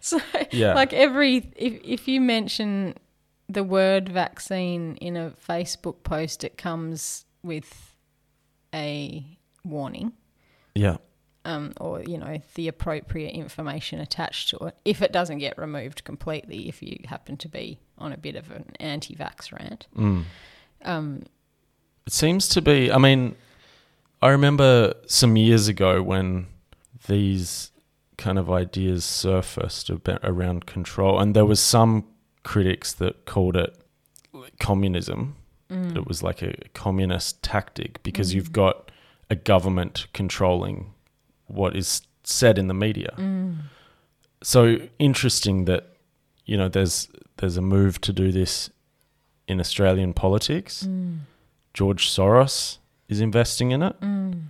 [0.00, 0.18] so,
[0.50, 0.74] Yeah.
[0.74, 2.94] like every if if you mention
[3.48, 7.96] the word vaccine in a Facebook post, it comes with
[8.74, 9.24] a
[9.64, 10.12] warning.
[10.74, 10.96] Yeah.
[11.44, 16.04] Um, or you know the appropriate information attached to it if it doesn't get removed
[16.04, 20.24] completely if you happen to be on a bit of an anti-vax rant Mm.
[20.84, 21.22] um,
[22.06, 22.90] It seems to be.
[22.90, 23.36] I mean,
[24.20, 26.46] I remember some years ago when
[27.06, 27.70] these
[28.18, 32.04] kind of ideas surfaced about, around control, and there was some
[32.44, 33.76] critics that called it
[34.58, 35.36] communism.
[35.70, 38.90] mm, it was like a communist tactic because you've got
[39.30, 40.92] a government controlling
[41.52, 43.12] what is said in the media.
[43.16, 43.56] mm,
[44.42, 45.82] So interesting that
[46.46, 48.70] you know there's there's a move to do this
[49.48, 50.84] in Australian politics.
[50.88, 51.18] mm,
[51.74, 52.78] George Soros
[53.08, 54.00] is investing in it.
[54.00, 54.42] mm.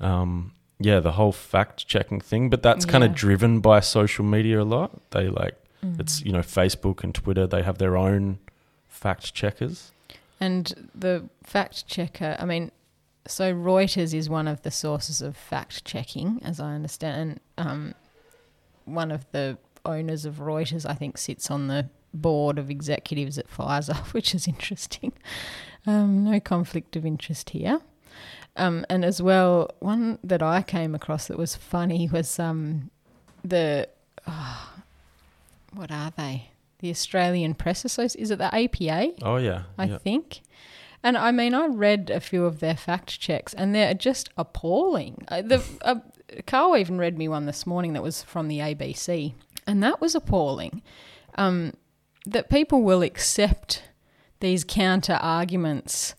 [0.00, 4.60] Um, yeah, the whole fact checking thing, but that's kind of driven by social media
[4.60, 4.90] a lot.
[5.10, 5.98] They like Mm.
[6.00, 7.44] it's you know Facebook and Twitter.
[7.46, 8.38] They have their own
[8.88, 9.90] fact checkers.
[10.40, 12.70] and the fact checker i mean
[13.26, 17.94] so reuters is one of the sources of fact checking as i understand um,
[18.84, 23.50] one of the owners of reuters i think sits on the board of executives at
[23.50, 25.12] pfizer which is interesting.
[25.86, 27.80] Um, no conflict of interest here.
[28.56, 32.90] Um, and as well one that i came across that was funny was um,
[33.42, 33.88] the
[34.26, 34.74] ah,
[35.72, 36.50] what are they?
[36.80, 39.98] The australian press association is it the apa Oh yeah, I yeah.
[39.98, 40.42] think.
[41.02, 45.24] And I mean, I read a few of their fact checks, and they're just appalling.
[45.28, 45.96] Uh, the uh,
[46.46, 49.34] Carl even read me one this morning that was from the ABC,
[49.66, 50.82] and that was appalling.
[51.34, 51.74] Um,
[52.26, 53.82] that people will accept
[54.40, 56.14] these counter arguments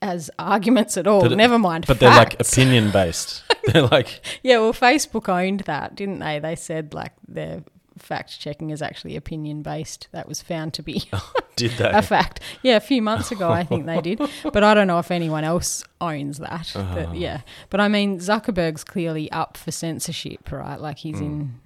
[0.00, 1.24] as arguments at all.
[1.24, 3.42] It, Never mind, but they're like opinion based.
[3.72, 6.38] they're like Yeah, well, Facebook owned that, didn't they?
[6.38, 7.64] They said like their
[7.98, 10.08] fact checking is actually opinion based.
[10.12, 11.04] That was found to be
[11.56, 11.90] did they?
[11.90, 12.40] a fact.
[12.62, 14.20] Yeah, a few months ago, I think they did.
[14.42, 16.70] But I don't know if anyone else owns that.
[16.74, 17.40] But yeah.
[17.70, 20.80] But I mean, Zuckerberg's clearly up for censorship, right?
[20.80, 21.60] Like he's in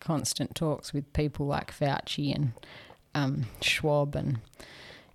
[0.00, 2.52] constant talks with people like Fauci and
[3.14, 4.14] um, Schwab.
[4.14, 4.38] And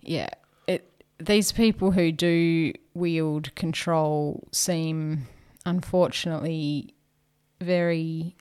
[0.01, 0.29] yeah,
[0.67, 0.89] it,
[1.19, 5.27] these people who do wield control seem,
[5.65, 6.93] unfortunately,
[7.59, 8.35] very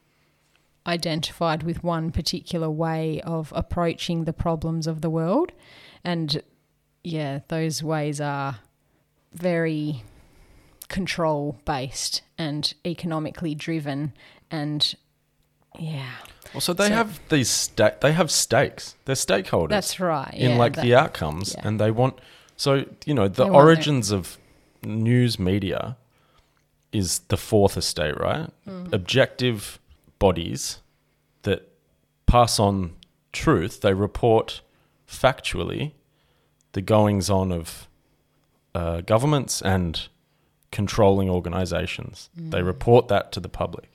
[0.91, 5.53] identified with one particular way of approaching the problems of the world.
[6.05, 6.43] And
[7.05, 8.59] yeah, those ways are
[9.33, 10.03] very
[10.89, 14.13] control based and economically driven
[14.51, 14.95] and
[15.79, 16.11] yeah
[16.53, 18.97] Also, they So- have these sta- they have stakes.
[19.05, 19.69] They're stakeholders.
[19.69, 21.69] that's right in like that- the outcomes, yeah.
[21.69, 22.19] and they want.
[22.57, 24.37] So you know, the their- origins of
[24.83, 25.97] news media
[26.93, 28.51] is the fourth estate, right?
[28.67, 28.93] Mm.
[28.93, 29.79] Objective
[30.21, 30.81] bodies
[31.43, 31.69] that
[32.27, 32.95] pass on
[33.33, 33.81] truth.
[33.81, 34.61] They report
[35.09, 35.95] factually
[36.73, 37.89] the goings on of
[38.77, 40.07] uh, governments and
[40.71, 42.31] controlling organizations.
[42.39, 42.53] Mm.
[42.53, 43.91] They report that to the public,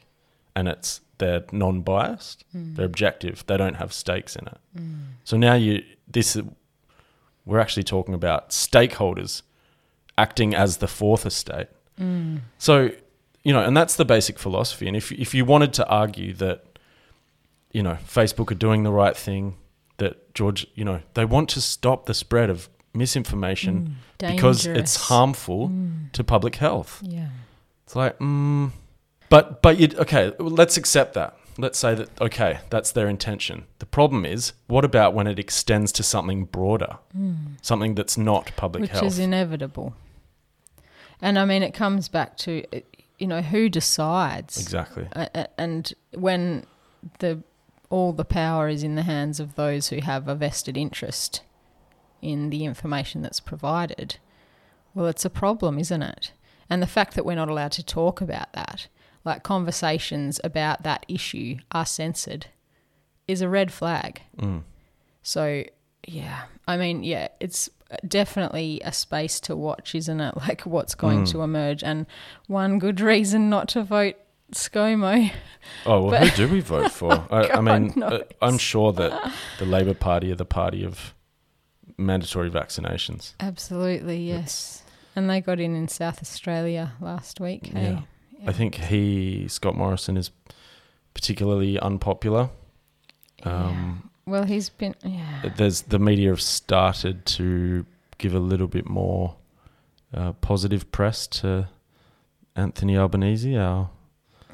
[0.53, 2.43] and it's they're non-biased.
[2.75, 3.45] They're objective.
[3.47, 4.57] They don't have stakes in it.
[5.23, 6.37] So now you this
[7.45, 9.43] we're actually talking about stakeholders
[10.17, 11.67] acting as the fourth estate.
[12.57, 12.89] So
[13.45, 14.87] you know, and that's the basic philosophy.
[14.87, 16.79] And if if you wanted to argue that
[17.71, 19.55] you know Facebook are doing the right thing,
[19.97, 24.95] that George, you know, they want to stop the spread of misinformation mm, because it's
[24.95, 26.11] harmful mm.
[26.11, 27.01] to public health.
[27.03, 27.29] yeah
[27.85, 28.71] It's like, mm,
[29.29, 30.33] but but you okay.
[30.39, 31.37] Let's accept that.
[31.57, 33.65] Let's say that okay, that's their intention.
[33.77, 37.57] The problem is, what about when it extends to something broader, mm.
[37.61, 39.03] something that's not public which health?
[39.03, 39.93] Which is inevitable
[41.21, 42.61] and i mean it comes back to
[43.17, 45.07] you know who decides exactly.
[45.57, 46.65] And when
[47.19, 47.43] the
[47.89, 51.41] all the power is in the hands of those who have a vested interest
[52.21, 54.17] in the information that's provided,
[54.93, 56.31] well, it's a problem, isn't it?
[56.69, 58.87] And the fact that we're not allowed to talk about that,
[59.23, 62.47] like conversations about that issue are censored,
[63.27, 64.21] is a red flag.
[64.37, 64.63] Mm.
[65.21, 65.63] So,
[66.07, 67.69] yeah, I mean, yeah, it's
[68.07, 70.35] definitely a space to watch, isn't it?
[70.47, 71.31] Like what's going Mm.
[71.31, 71.83] to emerge.
[71.83, 72.05] And
[72.47, 74.15] one good reason not to vote
[74.53, 75.31] ScoMo.
[75.85, 77.11] Oh well, But- who do we vote for?
[77.31, 78.23] I, I God mean, uh, knows.
[78.41, 81.15] I'm sure that the Labor Party are the party of
[81.97, 83.33] mandatory vaccinations.
[83.39, 84.83] Absolutely, yes.
[85.15, 87.67] And they got in in South Australia last week.
[87.67, 87.97] Hey?
[88.45, 90.29] I think he, Scott Morrison, is
[91.15, 92.49] particularly unpopular.
[93.43, 94.95] Um, Well, he's been.
[95.03, 95.49] Yeah.
[95.55, 97.85] there's the media have started to
[98.17, 99.35] give a little bit more
[100.13, 101.67] uh, positive press to
[102.55, 103.55] Anthony Albanese.
[103.55, 103.89] Our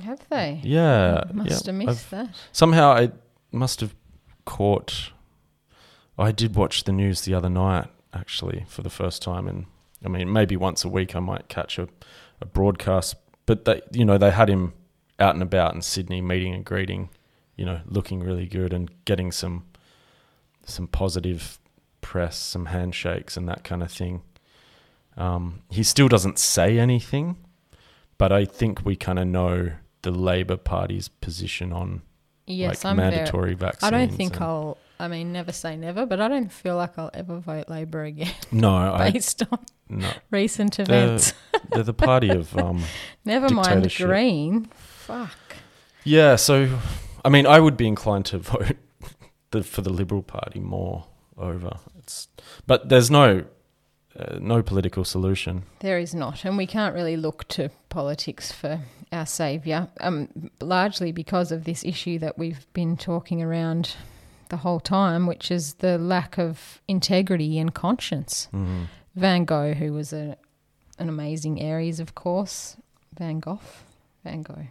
[0.03, 0.59] Have they?
[0.63, 2.29] yeah, I must yeah, have I've- that.
[2.51, 3.11] Somehow I
[3.51, 3.95] must have
[4.45, 5.11] caught.
[6.17, 9.65] I did watch the news the other night, actually, for the first time, and
[10.05, 11.87] I mean, maybe once a week I might catch a,
[12.41, 13.15] a broadcast.
[13.45, 14.73] But they, you know, they had him
[15.19, 17.09] out and about in Sydney, meeting and greeting,
[17.61, 19.63] you know, looking really good and getting some
[20.65, 21.59] some positive
[22.01, 24.23] press, some handshakes, and that kind of thing.
[25.15, 27.35] Um, he still doesn't say anything,
[28.17, 32.01] but I think we kind of know the Labor Party's position on
[32.47, 33.11] Yes, like I'm very.
[33.11, 33.83] mandatory vaccines.
[33.83, 34.79] I don't think I'll.
[34.99, 38.33] I mean, never say never, but I don't feel like I'll ever vote Labor again
[38.51, 40.09] No, I based on no.
[40.31, 41.33] recent They're, events.
[41.69, 42.83] they're the party of um.
[43.25, 43.93] Never mind.
[43.95, 44.65] Green.
[44.73, 45.37] Fuck.
[46.03, 46.79] Yeah, so
[47.23, 48.77] I mean, I would be inclined to vote
[49.51, 51.05] the, for the Liberal Party more
[51.37, 51.77] over.
[51.97, 52.27] It's
[52.67, 53.45] but there's no
[54.17, 55.63] uh, no political solution.
[55.79, 61.11] There is not, and we can't really look to politics for our saviour, um, largely
[61.11, 63.95] because of this issue that we've been talking around
[64.49, 68.49] the whole time, which is the lack of integrity and conscience.
[68.53, 68.87] Mhm.
[69.15, 70.37] Van Gogh, who was a,
[70.99, 72.77] an amazing Aries, of course,
[73.17, 73.59] Van Gogh,
[74.23, 74.67] Van Gogh.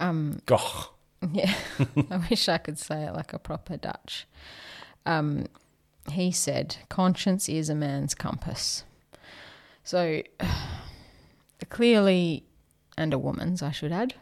[0.00, 0.88] Um, Goh.
[1.32, 1.54] yeah,
[2.10, 4.26] I wish I could say it like a proper Dutch.
[5.04, 5.46] Um,
[6.10, 8.84] he said, "Conscience is a man's compass."
[9.82, 10.22] So
[11.68, 12.44] clearly,
[12.98, 14.14] and a woman's, I should add,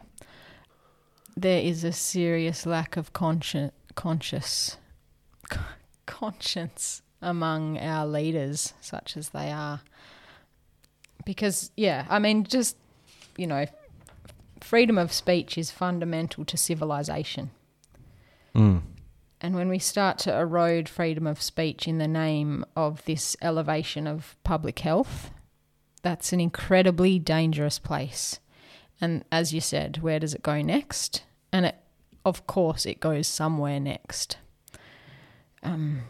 [1.36, 4.76] there is a serious lack of consci- conscious
[6.06, 9.80] conscience among our leaders, such as they are.
[11.24, 12.76] Because, yeah, I mean, just
[13.36, 13.66] you know,
[14.64, 17.50] freedom of speech is fundamental to civilization.
[18.54, 18.80] Mm.
[19.40, 24.06] And when we start to erode freedom of speech in the name of this elevation
[24.06, 25.30] of public health,
[26.02, 28.40] that's an incredibly dangerous place.
[29.00, 31.24] And as you said, where does it go next?
[31.52, 31.76] And it,
[32.24, 34.38] of course, it goes somewhere next.
[35.62, 36.04] Um,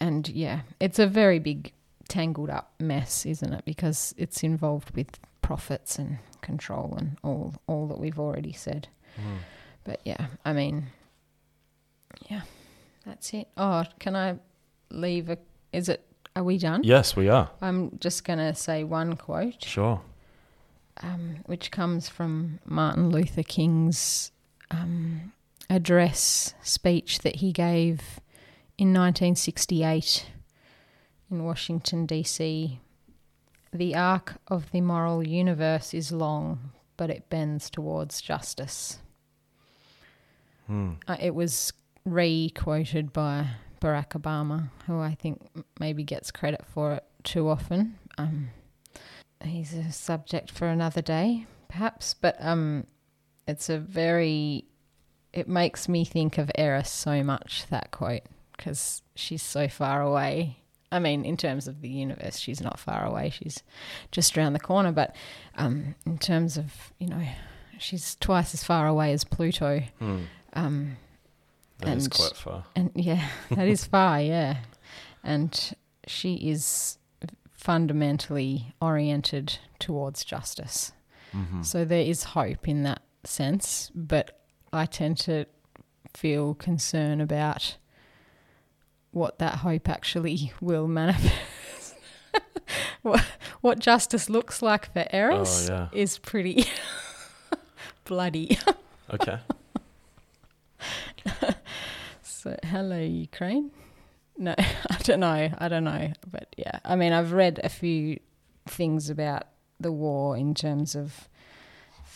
[0.00, 1.72] and yeah, it's a very big,
[2.08, 3.64] tangled up mess, isn't it?
[3.64, 8.88] Because it's involved with profits and control and all all that we've already said.
[9.84, 10.86] But yeah, I mean,
[12.30, 12.42] yeah,
[13.06, 13.48] that's it.
[13.56, 14.38] Oh, can I
[14.90, 15.38] leave a?
[15.72, 16.04] Is it?
[16.36, 16.82] Are we done?
[16.84, 17.50] Yes, we are.
[17.60, 20.00] I'm just gonna say one quote, Sure.
[21.02, 24.30] um, which comes from Martin Luther King's
[24.70, 25.32] um,
[25.68, 28.20] address speech that he gave
[28.78, 30.26] in 1968
[31.30, 32.80] in Washington D.C.
[33.72, 38.98] The arc of the moral universe is long, but it bends towards justice.
[40.66, 40.92] Hmm.
[41.06, 41.72] Uh, it was
[42.04, 43.48] re quoted by
[43.80, 45.40] Barack Obama, who I think
[45.78, 47.98] maybe gets credit for it too often.
[48.18, 48.50] Um,
[49.42, 52.86] he's a subject for another day, perhaps, but um,
[53.46, 54.64] it's a very.
[55.32, 58.22] It makes me think of Eris so much, that quote,
[58.56, 60.59] because she's so far away.
[60.92, 63.30] I mean, in terms of the universe, she's not far away.
[63.30, 63.62] She's
[64.10, 64.90] just around the corner.
[64.92, 65.14] But
[65.56, 67.22] um, in terms of, you know,
[67.78, 69.82] she's twice as far away as Pluto.
[69.98, 70.18] Hmm.
[70.54, 70.96] Um,
[71.78, 72.64] That is And- quite far.
[72.76, 74.58] and yeah, that is far, yeah.
[75.22, 75.72] And
[76.06, 76.98] she is
[77.52, 80.92] fundamentally oriented towards justice.
[81.32, 81.64] Mhm.
[81.64, 84.40] So there is hope in that sense, but
[84.72, 85.46] I tend to
[86.14, 87.76] feel concern about
[89.12, 91.94] what that hope actually will manifest.
[93.02, 93.24] what,
[93.60, 95.88] what justice looks like for Eris Oh, yeah.
[95.92, 96.64] is pretty
[98.04, 98.58] bloody.
[99.12, 99.38] Okay.
[102.22, 103.70] So, hello, Ukraine.
[104.38, 105.50] No, I don't know.
[105.58, 106.10] I don't know.
[106.26, 108.18] But yeah, I mean, I've read a few
[108.66, 109.42] things about
[109.78, 111.28] the war in terms of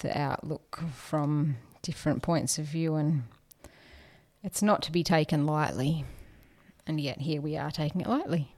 [0.01, 3.24] the outlook from different points of view, and
[4.42, 6.07] it's not to be taken lightly.
[6.87, 8.49] And yet, here we are taking it lightly.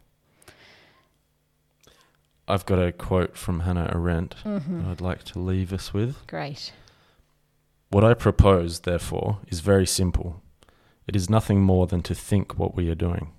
[2.48, 4.82] I've got a quote from Hannah Arendt Mm-hmm.
[4.82, 6.26] that I'd like to leave us with.
[6.26, 6.72] Great.
[7.90, 10.42] What I propose, therefore, is very simple.
[11.06, 13.30] It is nothing more than to think what we are doing.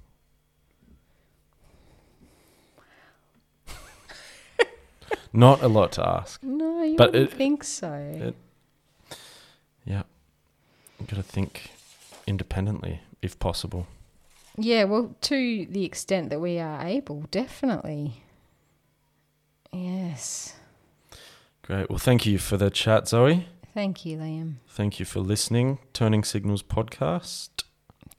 [5.34, 6.42] Not a lot to ask.
[6.44, 7.92] No, you But wouldn't it- think so.
[7.94, 8.36] it-
[9.86, 10.04] Yeah.
[11.00, 11.72] You've got to think
[12.26, 13.88] independently, if possible.
[14.58, 18.24] Yeah, well, to the extent that we are able, definitely.
[19.72, 20.56] Yes.
[21.62, 21.90] Great.
[21.90, 23.46] Well, thank you for the chat, Zoë.
[23.74, 24.56] Thank you, Lliam.
[24.70, 25.78] Thank you for listening.
[25.94, 27.50] Turning Signals podcast.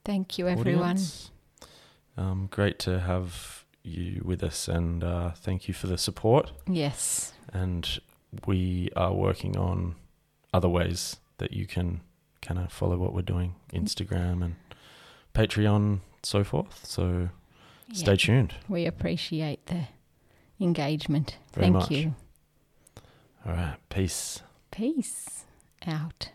[0.04, 0.98] Thank you, everyone.
[2.16, 6.52] Um, great to have you with us, and uh, thank you for the support.
[6.68, 7.32] Yes.
[7.52, 7.98] And
[8.46, 9.96] we are working on
[10.54, 12.02] other ways that you can
[12.42, 14.56] kind of follow what we're doing, Instagram and
[15.34, 16.84] Patreon, so forth.
[16.84, 17.28] So
[17.92, 18.54] stay tuned.
[18.68, 19.86] We appreciate the
[20.60, 21.38] engagement.
[21.52, 21.90] Very Thank much.
[21.90, 22.14] you.
[23.46, 24.42] All right, peace.
[24.70, 25.44] Peace
[25.86, 26.30] out.